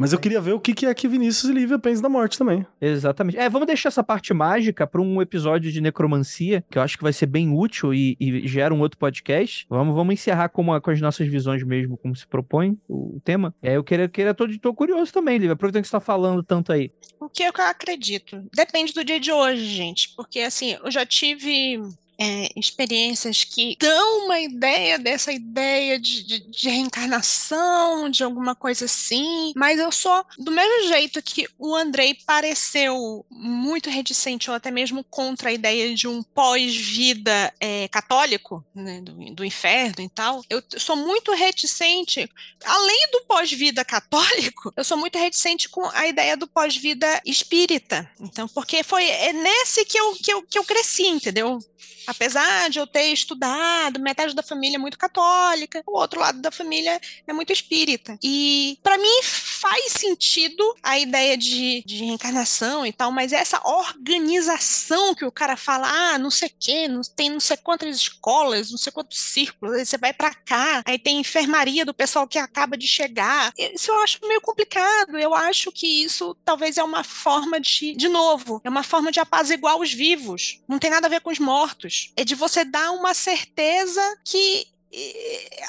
[0.00, 2.38] Mas eu queria ver o que, que é que Vinícius e Lívia pensam da morte
[2.38, 2.64] também.
[2.80, 3.36] Exatamente.
[3.36, 7.02] É, vamos deixar essa parte mágica para um episódio de necromancia, que eu acho que
[7.02, 9.66] vai ser bem útil e, e gera um outro podcast.
[9.68, 13.20] Vamos, vamos encerrar com, a- com as nossas visões mesmo, como se propõe o, o
[13.22, 13.54] tema.
[13.62, 16.42] E aí eu queria, queria tô, tô curioso também, Lívia, aproveitando que você tá falando
[16.42, 16.90] tanto aí.
[17.20, 18.42] O que eu acredito?
[18.56, 20.14] Depende do dia de hoje, gente.
[20.16, 21.78] Porque, assim, eu já tive
[22.20, 28.84] é, experiências que dão uma ideia dessa ideia de, de, de reencarnação, de alguma coisa
[28.84, 29.54] assim.
[29.56, 35.02] Mas eu sou, do mesmo jeito que o Andrei pareceu muito reticente ou até mesmo
[35.02, 40.62] contra a ideia de um pós-vida é, católico, né, do, do inferno e tal, eu
[40.76, 42.28] sou muito reticente
[42.66, 48.10] além do pós-vida católico, eu sou muito reticente com a ideia do pós-vida espírita.
[48.20, 51.58] Então, porque foi é nesse que eu, que, eu, que eu cresci, entendeu?
[52.06, 56.50] Apesar de eu ter estudado, metade da família é muito católica, o outro lado da
[56.50, 58.18] família é muito espírita.
[58.22, 65.14] E para mim faz sentido a ideia de, de reencarnação e tal, mas essa organização
[65.14, 68.78] que o cara fala, ah, não sei o não, tem não sei quantas escolas, não
[68.78, 72.76] sei quantos círculos, aí você vai para cá, aí tem enfermaria do pessoal que acaba
[72.76, 73.52] de chegar.
[73.56, 75.18] Isso eu acho meio complicado.
[75.18, 79.20] Eu acho que isso talvez é uma forma de, de novo, é uma forma de
[79.20, 80.60] apaziguar os vivos.
[80.68, 81.69] Não tem nada a ver com os mortos.
[82.16, 84.66] É de você dar uma certeza que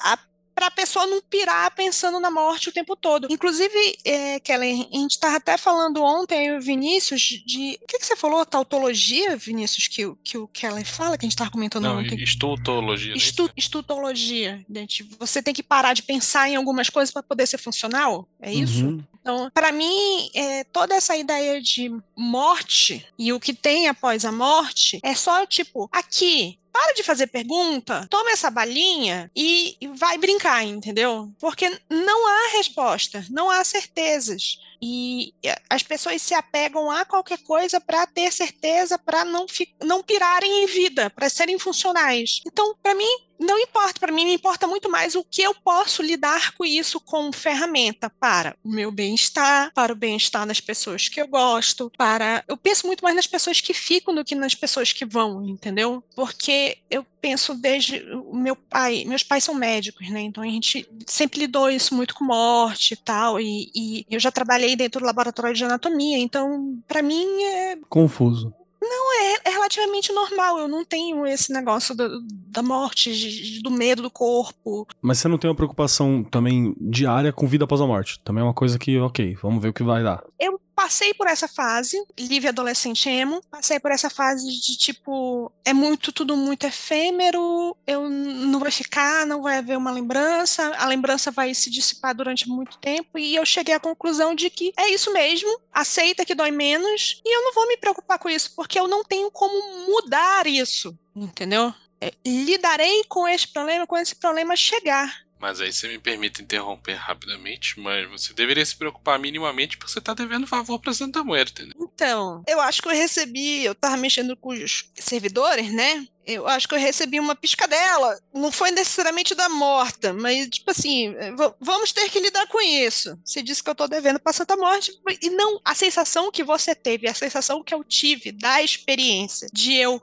[0.04, 0.18] a
[0.54, 3.26] para a pessoa não pirar pensando na morte o tempo todo.
[3.32, 3.74] Inclusive,
[4.06, 7.80] é, Kelly, a gente estava até falando ontem, e o Vinícius, de.
[7.82, 8.45] O que, que você falou?
[8.45, 12.22] Tautologia, Vinícius, que, o- que o Kelly fala, que a gente estava comentando Não, ontem?
[12.22, 13.12] estutologia.
[13.14, 13.18] né?
[13.18, 14.64] Estu, estutologia.
[14.70, 18.28] Gente, você tem que parar de pensar em algumas coisas para poder ser funcional.
[18.39, 18.86] É isso?
[18.86, 19.04] Uhum.
[19.22, 24.32] Então, para mim, é, toda essa ideia de morte e o que tem após a
[24.32, 30.63] morte é só tipo, aqui, para de fazer pergunta, toma essa balinha e vai brincar,
[30.63, 31.32] entendeu?
[31.39, 34.57] Porque não há resposta, não há certezas.
[34.82, 35.34] E
[35.69, 39.45] as pessoas se apegam a qualquer coisa para ter certeza, para não,
[39.84, 42.41] não pirarem em vida, para serem funcionais.
[42.47, 46.03] Então, para mim, não importa, para mim me importa muito mais o que eu posso
[46.03, 51.19] lidar com isso como ferramenta para o meu bem-estar, para o bem-estar das pessoas que
[51.19, 54.93] eu gosto, para eu penso muito mais nas pessoas que ficam do que nas pessoas
[54.93, 56.03] que vão, entendeu?
[56.15, 60.21] Porque eu penso desde o meu pai, meus pais são médicos, né?
[60.21, 64.31] Então a gente sempre lidou isso muito com morte e tal, e, e eu já
[64.31, 68.53] trabalhei dentro do laboratório de anatomia, então para mim é Confuso.
[68.84, 70.57] É, é relativamente normal.
[70.59, 74.88] Eu não tenho esse negócio do- da morte, de- do medo do corpo.
[75.01, 78.19] Mas você não tem uma preocupação também diária com vida após a morte.
[78.23, 80.23] Também é uma coisa que, ok, vamos ver o que vai dar.
[80.39, 85.73] Eu passei por essa fase, livre adolescente emo, passei por essa fase de tipo, é
[85.73, 91.29] muito, tudo muito efêmero, eu não vai ficar, não vai haver uma lembrança, a lembrança
[91.29, 95.13] vai se dissipar durante muito tempo, e eu cheguei à conclusão de que é isso
[95.13, 98.88] mesmo, aceita que dói menos, e eu não vou me preocupar com isso, porque eu
[98.88, 101.71] não tenho como mudar isso, entendeu?
[102.01, 105.15] É, lidarei com esse problema quando esse problema chegar.
[105.41, 109.99] Mas aí você me permite interromper rapidamente, mas você deveria se preocupar minimamente porque você
[109.99, 111.73] tá devendo favor pra Santa Muerte, né?
[111.75, 116.05] Então, eu acho que eu recebi, eu tava mexendo com os servidores, né?
[116.23, 118.19] Eu acho que eu recebi uma piscadela.
[118.31, 123.19] Não foi necessariamente da morta, mas, tipo assim, eh, vamos ter que lidar com isso.
[123.25, 124.93] Você disse que eu tô devendo pra Santa Morte.
[125.21, 129.73] E não, a sensação que você teve, a sensação que eu tive da experiência de
[129.73, 129.99] eu,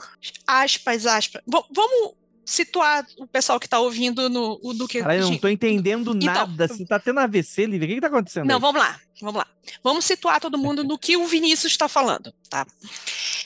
[0.46, 1.40] aspas, aspas.
[1.46, 2.17] vamos
[2.48, 5.00] situar o pessoal que tá ouvindo no o do que.
[5.00, 6.66] Caralho, eu não tô entendendo Então, nada.
[6.66, 7.86] Você tá tendo AVC, Lívia?
[7.86, 8.46] O que que tá acontecendo?
[8.46, 8.60] Não, aí?
[8.60, 9.46] vamos lá, vamos lá.
[9.84, 12.66] Vamos situar todo mundo no que o Vinícius está falando, tá?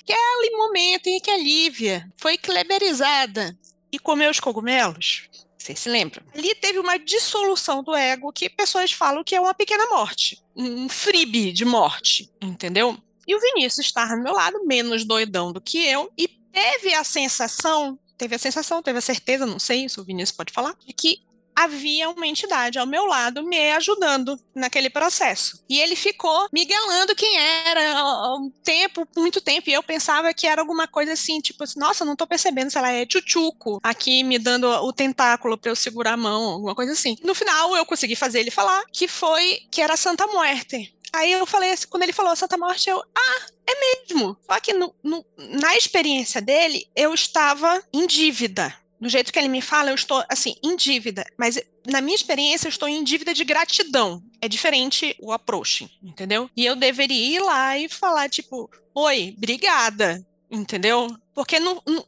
[0.02, 3.56] Aquele momento em que a Lívia foi cleberizada
[3.90, 5.28] e comeu os cogumelos.
[5.58, 6.24] Vocês se lembram?
[6.34, 10.88] Ali teve uma dissolução do ego que pessoas falam que é uma pequena morte, um
[10.88, 12.96] freebie de morte, entendeu?
[13.26, 17.04] E o Vinícius estava do meu lado, menos doidão do que eu, e teve a
[17.04, 20.92] sensação, teve a sensação, teve a certeza, não sei se o Vinícius pode falar, de
[20.92, 21.18] que
[21.56, 25.62] havia uma entidade ao meu lado me ajudando naquele processo.
[25.68, 30.62] E ele ficou miguelando quem era um tempo, muito tempo, e eu pensava que era
[30.62, 34.38] alguma coisa assim, tipo assim, nossa, não tô percebendo se ela é tchutchuco aqui me
[34.38, 37.16] dando o tentáculo para eu segurar a mão, alguma coisa assim.
[37.24, 40.94] No final eu consegui fazer ele falar que foi que era Santa Muerte.
[41.14, 44.36] Aí eu falei assim, quando ele falou Santa Morte, eu, ah, é mesmo.
[44.48, 49.48] Só que no- no- na experiência dele, eu estava em dívida do jeito que ele
[49.48, 51.24] me fala, eu estou, assim, em dívida.
[51.36, 54.22] Mas na minha experiência, eu estou em dívida de gratidão.
[54.40, 56.48] É diferente o approach, entendeu?
[56.56, 61.08] E eu deveria ir lá e falar, tipo, oi, obrigada, entendeu?
[61.34, 61.56] Porque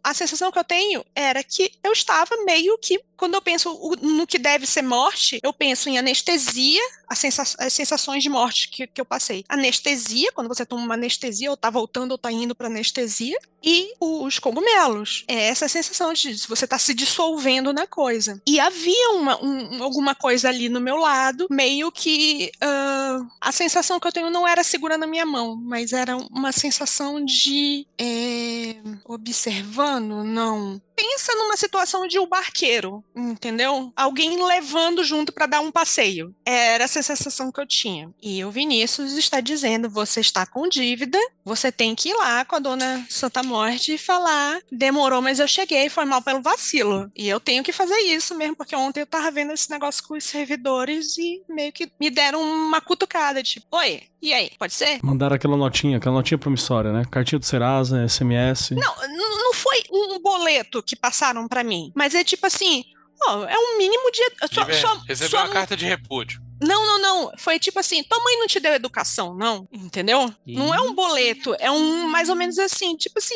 [0.03, 4.27] a sensação que eu tenho era que eu estava meio que, quando eu penso no
[4.27, 9.05] que deve ser morte, eu penso em anestesia, as sensações de morte que, que, eu
[9.05, 9.45] passei.
[9.49, 13.95] Anestesia, quando você toma uma anestesia, ou tá voltando ou tá indo para anestesia, e
[13.99, 15.25] os cogumelos.
[15.27, 18.41] É essa sensação de você tá se dissolvendo na coisa.
[18.47, 23.99] E havia uma, um, alguma coisa ali no meu lado, meio que uh, a sensação
[23.99, 27.87] que eu tenho não era segura na minha mão, mas era uma sensação de.
[27.97, 28.77] É
[29.15, 30.81] observando, não.
[30.97, 33.93] Pensa numa situação de um barqueiro, entendeu?
[33.97, 36.35] Alguém levando junto para dar um passeio.
[36.45, 38.11] Era essa sensação que eu tinha.
[38.23, 42.57] E o Vinícius está dizendo: você está com dívida, você tem que ir lá com
[42.57, 47.11] a dona Santa Morte e falar: demorou, mas eu cheguei, foi mal pelo vacilo.
[47.17, 50.17] E eu tenho que fazer isso mesmo, porque ontem eu tava vendo esse negócio com
[50.17, 55.01] os servidores e meio que me deram uma cutucada, tipo, oi, e aí, pode ser?
[55.03, 57.05] Mandaram aquela notinha, aquela notinha promissória, né?
[57.11, 58.71] Cartinha do Serasa, SMS.
[58.71, 62.85] Não, não foi um boleto que passaram para mim, mas é tipo assim,
[63.23, 64.23] ó, é um mínimo de.
[64.53, 66.43] Só, só, recebeu só uma carta de repúdio.
[66.63, 67.33] Não, não, não.
[67.37, 69.69] Foi tipo assim, tua mãe não te deu educação, não?
[69.73, 70.33] Entendeu?
[70.47, 70.57] E...
[70.57, 73.35] Não é um boleto, é um mais ou menos assim, tipo assim,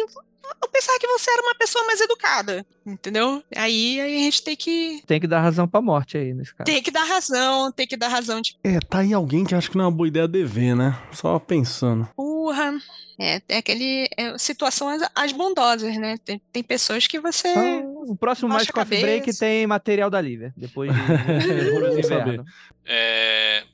[0.62, 3.42] eu pensava que você era uma pessoa mais educada, entendeu?
[3.54, 5.02] Aí, aí a gente tem que.
[5.06, 6.64] Tem que dar razão pra morte aí nesse caso.
[6.64, 8.40] Tem que dar razão, tem que dar razão.
[8.40, 8.58] Tipo...
[8.64, 10.98] É, tá aí alguém que acha que não é uma boa ideia dever, né?
[11.12, 12.08] Só pensando.
[12.16, 12.78] Porra.
[13.18, 14.08] É, é aquele.
[14.16, 16.16] É, situação as, as bondosas, né?
[16.24, 17.48] Tem, tem pessoas que você.
[17.48, 20.54] Ah, o próximo mais Coffee Break tem material da Lívia.
[20.56, 21.00] Depois de.
[22.00, 22.44] de
[22.84, 23.64] é,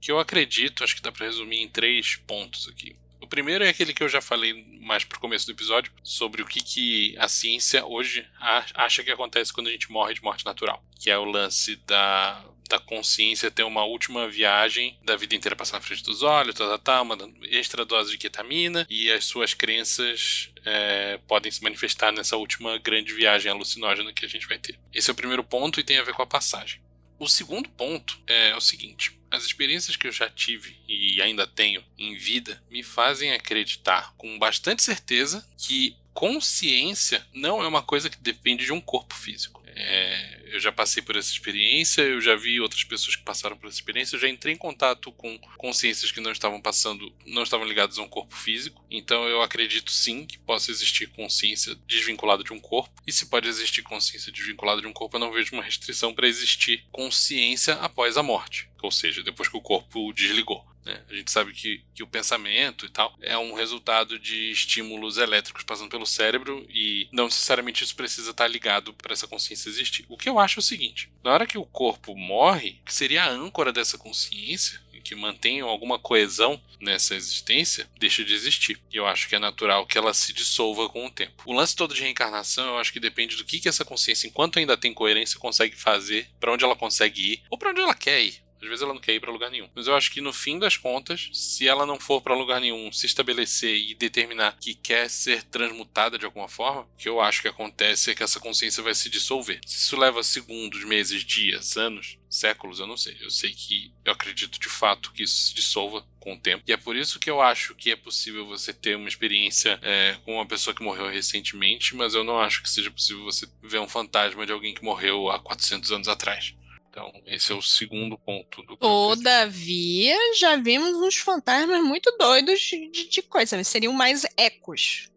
[0.00, 2.96] que eu acredito, acho que dá pra resumir em três pontos aqui.
[3.26, 6.46] O primeiro é aquele que eu já falei mais pro começo do episódio, sobre o
[6.46, 8.24] que, que a ciência hoje
[8.72, 10.80] acha que acontece quando a gente morre de morte natural.
[10.96, 15.78] Que é o lance da, da consciência ter uma última viagem da vida inteira passar
[15.78, 17.18] na frente dos olhos, tá, tá, tá, uma
[17.50, 23.12] extra dose de ketamina, e as suas crenças é, podem se manifestar nessa última grande
[23.12, 24.78] viagem alucinógena que a gente vai ter.
[24.94, 26.80] Esse é o primeiro ponto e tem a ver com a passagem.
[27.18, 31.84] O segundo ponto é o seguinte: as experiências que eu já tive e ainda tenho
[31.98, 38.16] em vida me fazem acreditar com bastante certeza que consciência não é uma coisa que
[38.18, 39.55] depende de um corpo físico.
[39.74, 43.66] É, eu já passei por essa experiência, eu já vi outras pessoas que passaram por
[43.66, 47.66] essa experiência, eu já entrei em contato com consciências que não estavam passando, não estavam
[47.66, 48.84] ligadas a um corpo físico.
[48.90, 53.02] Então eu acredito sim que possa existir consciência desvinculada de um corpo.
[53.06, 56.28] E se pode existir consciência desvinculada de um corpo, eu não vejo uma restrição para
[56.28, 60.64] existir consciência após a morte, ou seja, depois que o corpo desligou.
[60.86, 61.02] Né?
[61.10, 65.64] A gente sabe que, que o pensamento e tal é um resultado de estímulos elétricos
[65.64, 70.04] passando pelo cérebro e não necessariamente isso precisa estar ligado para essa consciência existir.
[70.08, 73.24] O que eu acho é o seguinte: na hora que o corpo morre, que seria
[73.24, 78.76] a âncora dessa consciência, que mantém alguma coesão nessa existência, deixa de existir.
[78.92, 81.44] E eu acho que é natural que ela se dissolva com o tempo.
[81.46, 84.58] O lance todo de reencarnação, eu acho que depende do que, que essa consciência, enquanto
[84.58, 88.20] ainda tem coerência, consegue fazer, para onde ela consegue ir, ou para onde ela quer
[88.20, 88.42] ir.
[88.60, 89.68] Às vezes ela não quer ir para lugar nenhum.
[89.74, 92.90] Mas eu acho que no fim das contas, se ela não for para lugar nenhum,
[92.92, 97.42] se estabelecer e determinar que quer ser transmutada de alguma forma, o que eu acho
[97.42, 99.60] que acontece é que essa consciência vai se dissolver.
[99.66, 103.16] Se isso leva segundos, meses, dias, anos, séculos, eu não sei.
[103.20, 106.64] Eu sei que eu acredito de fato que isso se dissolva com o tempo.
[106.66, 110.16] E é por isso que eu acho que é possível você ter uma experiência é,
[110.24, 113.78] com uma pessoa que morreu recentemente, mas eu não acho que seja possível você ver
[113.78, 116.54] um fantasma de alguém que morreu há 400 anos atrás.
[116.96, 123.10] Então, esse é o segundo ponto do Todavia, já vimos uns fantasmas muito doidos de,
[123.10, 123.62] de coisa.
[123.64, 125.10] Seriam mais ecos.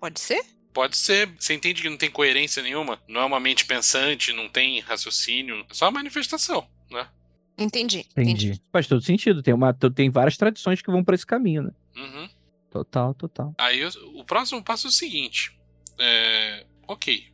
[0.00, 0.42] Pode ser?
[0.72, 1.28] Pode ser.
[1.38, 2.98] Você entende que não tem coerência nenhuma?
[3.06, 5.62] Não é uma mente pensante, não tem raciocínio.
[5.68, 7.06] É só uma manifestação, né?
[7.58, 8.06] Entendi.
[8.12, 8.30] Entendi.
[8.30, 8.62] entendi.
[8.72, 9.42] Faz todo sentido.
[9.42, 11.70] Tem, uma, tem várias tradições que vão por esse caminho, né?
[11.96, 12.30] Uhum.
[12.70, 13.54] Total, total.
[13.58, 13.82] Aí
[14.14, 15.54] o próximo passo é o seguinte.
[15.98, 17.26] É, ok,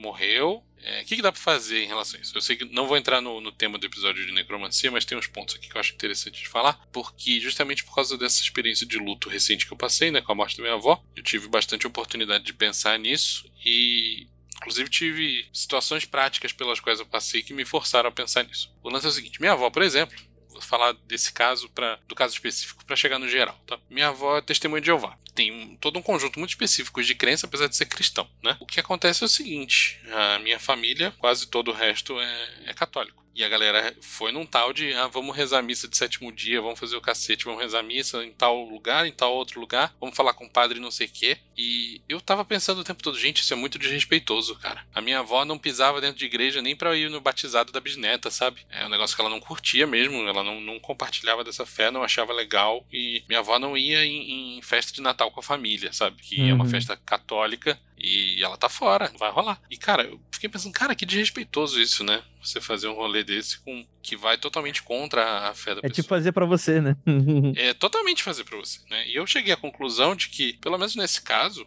[0.00, 2.36] morreu, é, o que, que, dá para fazer em relação a isso?
[2.36, 5.16] Eu sei que não vou entrar no, no, tema do episódio de necromancia, mas tem
[5.16, 8.86] uns pontos aqui que eu acho interessante de falar, porque justamente por causa dessa experiência
[8.86, 11.48] de luto recente que eu passei, né, com a morte da minha avó, eu tive
[11.48, 14.26] bastante oportunidade de pensar nisso e
[14.60, 18.70] Inclusive, tive situações práticas pelas quais eu passei que me forçaram a pensar nisso.
[18.82, 20.14] O lance é o seguinte: minha avó, por exemplo,
[20.50, 23.58] vou falar desse caso, pra, do caso específico, para chegar no geral.
[23.66, 23.80] Tá?
[23.88, 27.46] Minha avó é testemunha de Jeová tem um- todo um conjunto muito específico de crença,
[27.46, 28.56] apesar de ser cristão, né?
[28.60, 32.74] O que acontece é o seguinte: a minha família, quase todo o resto é, é
[32.74, 33.18] católico.
[33.32, 36.60] E a galera foi num tal de, ah, vamos rezar a missa de sétimo dia,
[36.60, 39.94] vamos fazer o cacete, vamos rezar a missa em tal lugar, em tal outro lugar,
[40.00, 41.38] vamos falar com o padre não sei o quê.
[41.56, 44.84] E eu tava pensando o tempo todo, gente, isso é muito desrespeitoso, cara.
[44.92, 48.30] A minha avó não pisava dentro de igreja nem pra ir no batizado da bisneta,
[48.32, 48.62] sabe?
[48.68, 52.02] É um negócio que ela não curtia mesmo, ela não, não compartilhava dessa fé, não
[52.02, 52.84] achava legal.
[52.92, 56.16] E minha avó não ia em, em festa de Natal com a família, sabe?
[56.22, 56.70] Que é uma Uhum.
[56.70, 59.60] festa católica e ela tá fora, vai rolar.
[59.70, 62.22] E cara, eu fiquei pensando, cara, que desrespeitoso isso, né?
[62.42, 65.94] Você fazer um rolê desse com que vai totalmente contra a fé da É pessoa.
[65.96, 66.96] tipo fazer pra você, né?
[67.54, 69.06] É totalmente fazer pra você, né?
[69.06, 71.66] E eu cheguei à conclusão de que, pelo menos nesse caso,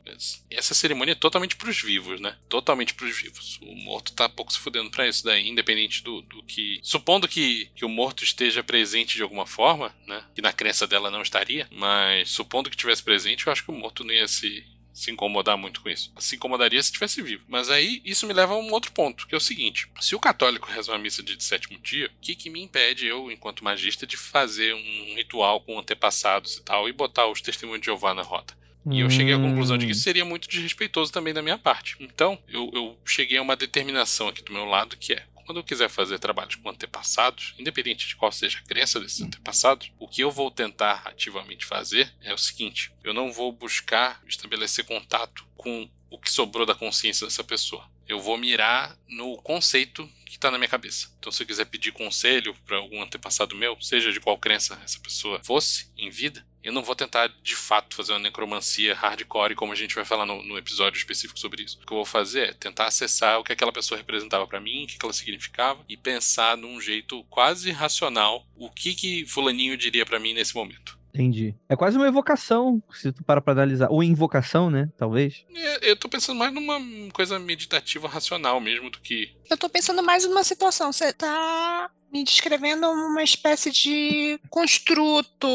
[0.49, 2.35] essa cerimônia é totalmente pros vivos, né?
[2.49, 3.59] Totalmente pros vivos.
[3.61, 6.79] O morto tá pouco se fudendo pra isso daí, independente do, do que.
[6.81, 10.23] Supondo que, que o morto esteja presente de alguma forma, né?
[10.33, 13.75] Que na crença dela não estaria, mas supondo que tivesse presente, eu acho que o
[13.75, 14.65] morto não ia se.
[14.93, 16.13] Se incomodar muito com isso.
[16.19, 17.43] Se incomodaria se estivesse vivo.
[17.47, 20.19] Mas aí isso me leva a um outro ponto, que é o seguinte: se o
[20.19, 24.05] católico reza uma missa de sétimo dia, o que, que me impede, eu, enquanto magista,
[24.05, 28.21] de fazer um ritual com antepassados e tal e botar os testemunhos de Jeová na
[28.21, 28.53] roda?
[28.91, 31.95] E eu cheguei à conclusão de que isso seria muito desrespeitoso também da minha parte.
[32.01, 35.23] Então, eu, eu cheguei a uma determinação aqui do meu lado que é.
[35.45, 39.91] Quando eu quiser fazer trabalhos com antepassados, independente de qual seja a crença desses antepassados,
[39.99, 44.85] o que eu vou tentar ativamente fazer é o seguinte: eu não vou buscar estabelecer
[44.85, 47.89] contato com o que sobrou da consciência dessa pessoa.
[48.07, 51.13] Eu vou mirar no conceito que está na minha cabeça.
[51.17, 54.99] Então, se eu quiser pedir conselho para algum antepassado meu, seja de qual crença essa
[54.99, 59.73] pessoa fosse em vida, eu não vou tentar de fato fazer uma necromancia hardcore, como
[59.73, 61.77] a gente vai falar no, no episódio específico sobre isso.
[61.81, 64.83] O que eu vou fazer é tentar acessar o que aquela pessoa representava para mim,
[64.83, 70.05] o que ela significava, e pensar num jeito quase racional o que que fulaninho diria
[70.05, 71.02] para mim nesse momento.
[71.13, 71.53] Entendi.
[71.69, 73.87] É quase uma evocação, se tu para pra analisar.
[73.91, 74.89] Ou invocação, né?
[74.97, 75.45] Talvez.
[75.55, 76.79] É, Eu tô pensando mais numa
[77.11, 80.91] coisa meditativa racional mesmo do que Eu tô pensando mais numa situação.
[80.91, 85.47] Você tá me descrevendo uma espécie de construto,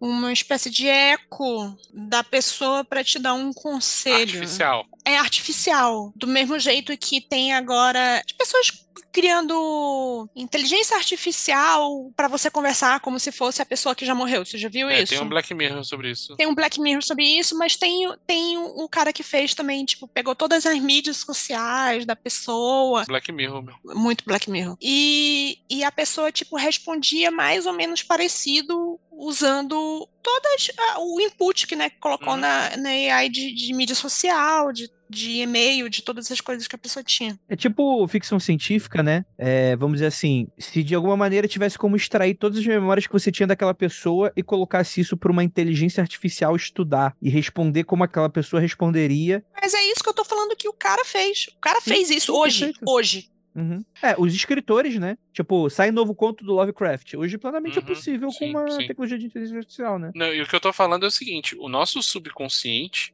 [0.00, 4.20] uma espécie de eco da pessoa para te dar um conselho.
[4.22, 4.84] artificial.
[5.10, 6.12] É artificial.
[6.16, 8.70] Do mesmo jeito que tem agora as pessoas
[9.10, 14.44] criando inteligência artificial para você conversar como se fosse a pessoa que já morreu.
[14.44, 15.12] Você já viu É, isso?
[15.14, 16.36] tem um Black Mirror sobre isso.
[16.36, 19.84] Tem um Black Mirror sobre isso, mas tem, tem o, o cara que fez também,
[19.84, 23.74] tipo, pegou todas as mídias sociais da pessoa, Black Mirror, meu.
[23.96, 24.76] muito Black Mirror.
[24.80, 31.66] E, e a pessoa, tipo, respondia mais ou menos parecido usando todas ah, o input
[31.66, 32.40] que, né, colocou Uhum.
[32.40, 36.74] na, na AI de, de mídia social, de, de e-mail, de todas as coisas que
[36.74, 37.38] a pessoa tinha.
[37.48, 39.24] É tipo ficção científica, né?
[39.36, 43.12] É, vamos dizer assim, se de alguma maneira tivesse como extrair todas as memórias que
[43.12, 48.04] você tinha daquela pessoa e colocasse isso para uma inteligência artificial estudar e responder como
[48.04, 49.44] aquela pessoa responderia.
[49.60, 51.46] Mas é isso que eu tô falando que o cara fez.
[51.56, 52.84] O cara Sim, fez isso sim, hoje, perfeito.
[52.90, 53.28] hoje.
[53.54, 53.84] Uhum.
[54.00, 55.18] É, os escritores, né?
[55.32, 57.14] Tipo, sai novo conto do Lovecraft.
[57.14, 58.86] Hoje plenamente é Uhum, possível sim, com uma sim.
[58.86, 60.12] tecnologia de inteligência artificial, né?
[60.14, 63.12] Não, e o que eu tô falando é o seguinte: o nosso subconsciente.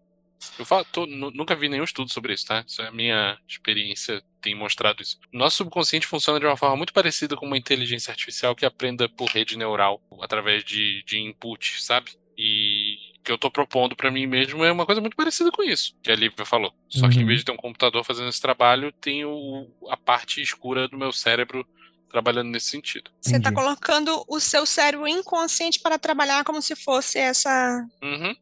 [0.59, 2.65] Eu falo, tô- nu- nunca vi nenhum estudo sobre isso, tá?
[2.67, 5.19] Isso é a minha experiência tem mostrado isso.
[5.33, 9.29] Nosso subconsciente funciona de uma forma muito parecida com uma inteligência artificial que aprenda por
[9.31, 12.13] rede neural, através de, de input, sabe?
[12.37, 15.63] E o que eu tô propondo pra mim mesmo é uma coisa muito parecida com
[15.63, 16.75] isso, que a Lívia falou.
[16.91, 17.27] Só que em Uhum.
[17.27, 21.11] vez de ter um computador fazendo esse trabalho, tem o, a parte escura do meu
[21.13, 21.67] cérebro
[22.11, 23.11] trabalhando nesse sentido.
[23.23, 28.35] Você está colocando o seu cérebro inconsciente para trabalhar como se fosse essa, Uhum.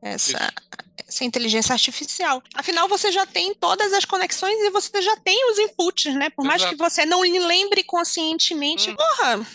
[0.00, 0.52] Essa,
[1.06, 2.42] essa inteligência artificial.
[2.54, 6.30] Afinal, você já tem todas as conexões e você já tem os inputs, né?
[6.30, 6.76] Por mais Exato.
[6.76, 8.90] que você não lembre conscientemente.
[8.90, 8.96] Hum.
[8.96, 9.46] Porra,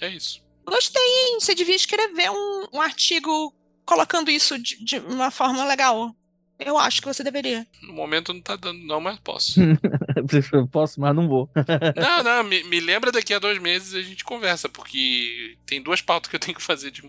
[0.00, 0.42] É isso.
[0.66, 1.38] gostei, hein?
[1.40, 3.54] Você devia escrever um, um artigo
[3.84, 6.14] colocando isso de, de uma forma legal.
[6.58, 7.64] Eu acho que você deveria.
[7.82, 9.60] No momento não tá dando, não, mas posso.
[10.52, 11.48] Eu posso, mas não vou.
[11.96, 16.02] Não, não, me, me lembra daqui a dois meses a gente conversa, porque tem duas
[16.02, 17.02] pautas que eu tenho que fazer de,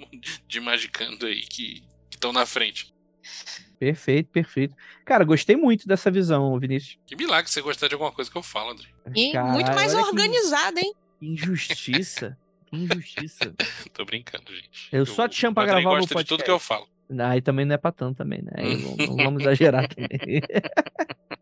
[0.48, 1.84] de Magicando aí que
[2.20, 2.94] estão na frente.
[3.80, 4.76] Perfeito, perfeito.
[5.06, 7.00] Cara, gostei muito dessa visão, Vinícius.
[7.06, 8.88] Que milagre você gostar de alguma coisa que eu falo, André.
[9.16, 10.94] E muito mais olha que organizada, hein?
[11.22, 12.38] Injustiça.
[12.66, 13.56] Que injustiça.
[13.94, 14.90] Tô brincando, gente.
[14.92, 16.44] Eu só te chamo pra gravar o gosta meu de tudo podcast.
[16.44, 16.88] que eu falo.
[17.32, 18.52] Aí também não é pra tanto também, né?
[18.56, 20.10] Aí não, não vamos exagerar também.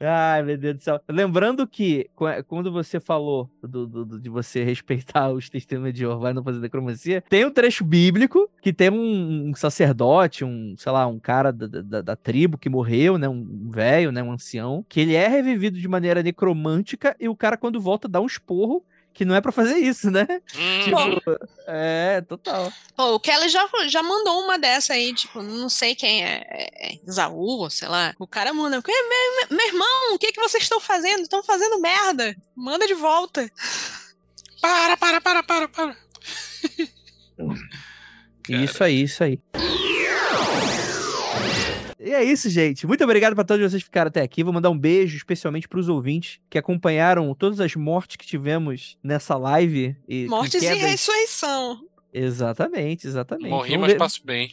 [0.00, 1.00] Ai, meu Deus do céu.
[1.08, 6.30] Lembrando que qu- quando você falou do- do- de você respeitar os testemunhos de Jeová
[6.30, 10.92] e não fazer necromancia, tem um trecho bíblico que tem um, um sacerdote, um, sei
[10.92, 13.28] lá, um cara da, da- da tribo que morreu, né?
[13.28, 14.22] Um velho, né?
[14.22, 18.20] Um ancião, que ele é revivido de maneira necromântica e o cara, quando volta, dá
[18.20, 20.26] um esporro que não é pra fazer isso, né?
[20.56, 22.72] Hum, Tipo, é, total.
[22.96, 26.92] Pô, o Kelly já, já mandou uma dessa aí, tipo, não sei quem é, é,
[26.92, 28.14] é Isaú, sei lá.
[28.18, 31.22] O cara manda, "Que- meu, meu irmão, o que, que vocês estão fazendo?
[31.22, 32.34] Estão fazendo merda.
[32.56, 33.50] Manda de volta.
[34.60, 35.96] para, para, para, para, para.
[38.48, 39.38] Isso aí, isso aí.
[42.02, 42.86] E é isso, gente.
[42.86, 44.42] Muito obrigado pra todos vocês que ficaram até aqui.
[44.42, 49.36] Vou mandar um beijo especialmente pros ouvintes que acompanharam todas as mortes que tivemos nessa
[49.36, 49.94] live.
[50.08, 51.78] E Mortes e ressurreição.
[52.12, 53.50] Exatamente, exatamente.
[53.50, 54.50] Morri, Vamos mas ver- passo bem.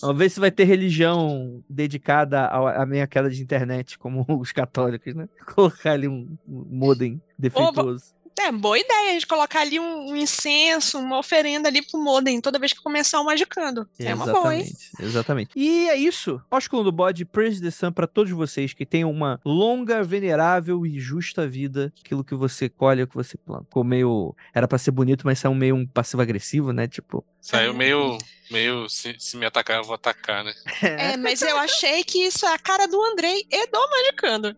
[0.00, 5.14] Vamos ver se vai ter religião dedicada à minha queda de internet, como os católicos,
[5.14, 5.28] né?
[5.54, 8.14] Colocar ali um, um modem defeituoso.
[8.38, 12.40] É, boa ideia a gente colocar ali um, um incenso, uma oferenda ali pro Modem
[12.40, 13.88] toda vez que começar o Magicando.
[13.98, 14.62] É uma boa, hein?
[14.62, 15.50] Exatamente, exatamente.
[15.54, 16.40] E é isso.
[16.50, 20.98] Ósculo do Bode, Praise the Sun pra todos vocês que tenham uma longa, venerável e
[20.98, 21.92] justa vida.
[22.04, 23.64] Aquilo que você colhe, é o que você planta.
[23.64, 24.34] Ficou meio...
[24.54, 26.88] Era pra ser bonito, mas saiu meio um passivo-agressivo, né?
[26.88, 27.24] Tipo...
[27.40, 28.18] Saiu meio.
[28.50, 30.54] meio se, se me atacar, eu vou atacar, né?
[30.80, 34.56] É, mas eu achei que isso é a cara do Andrei e do Magicando.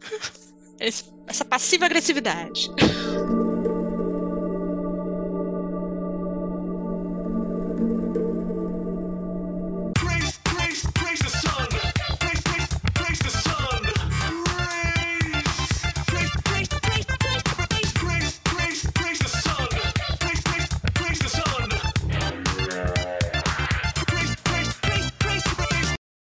[0.78, 2.70] Essa passiva agressividade.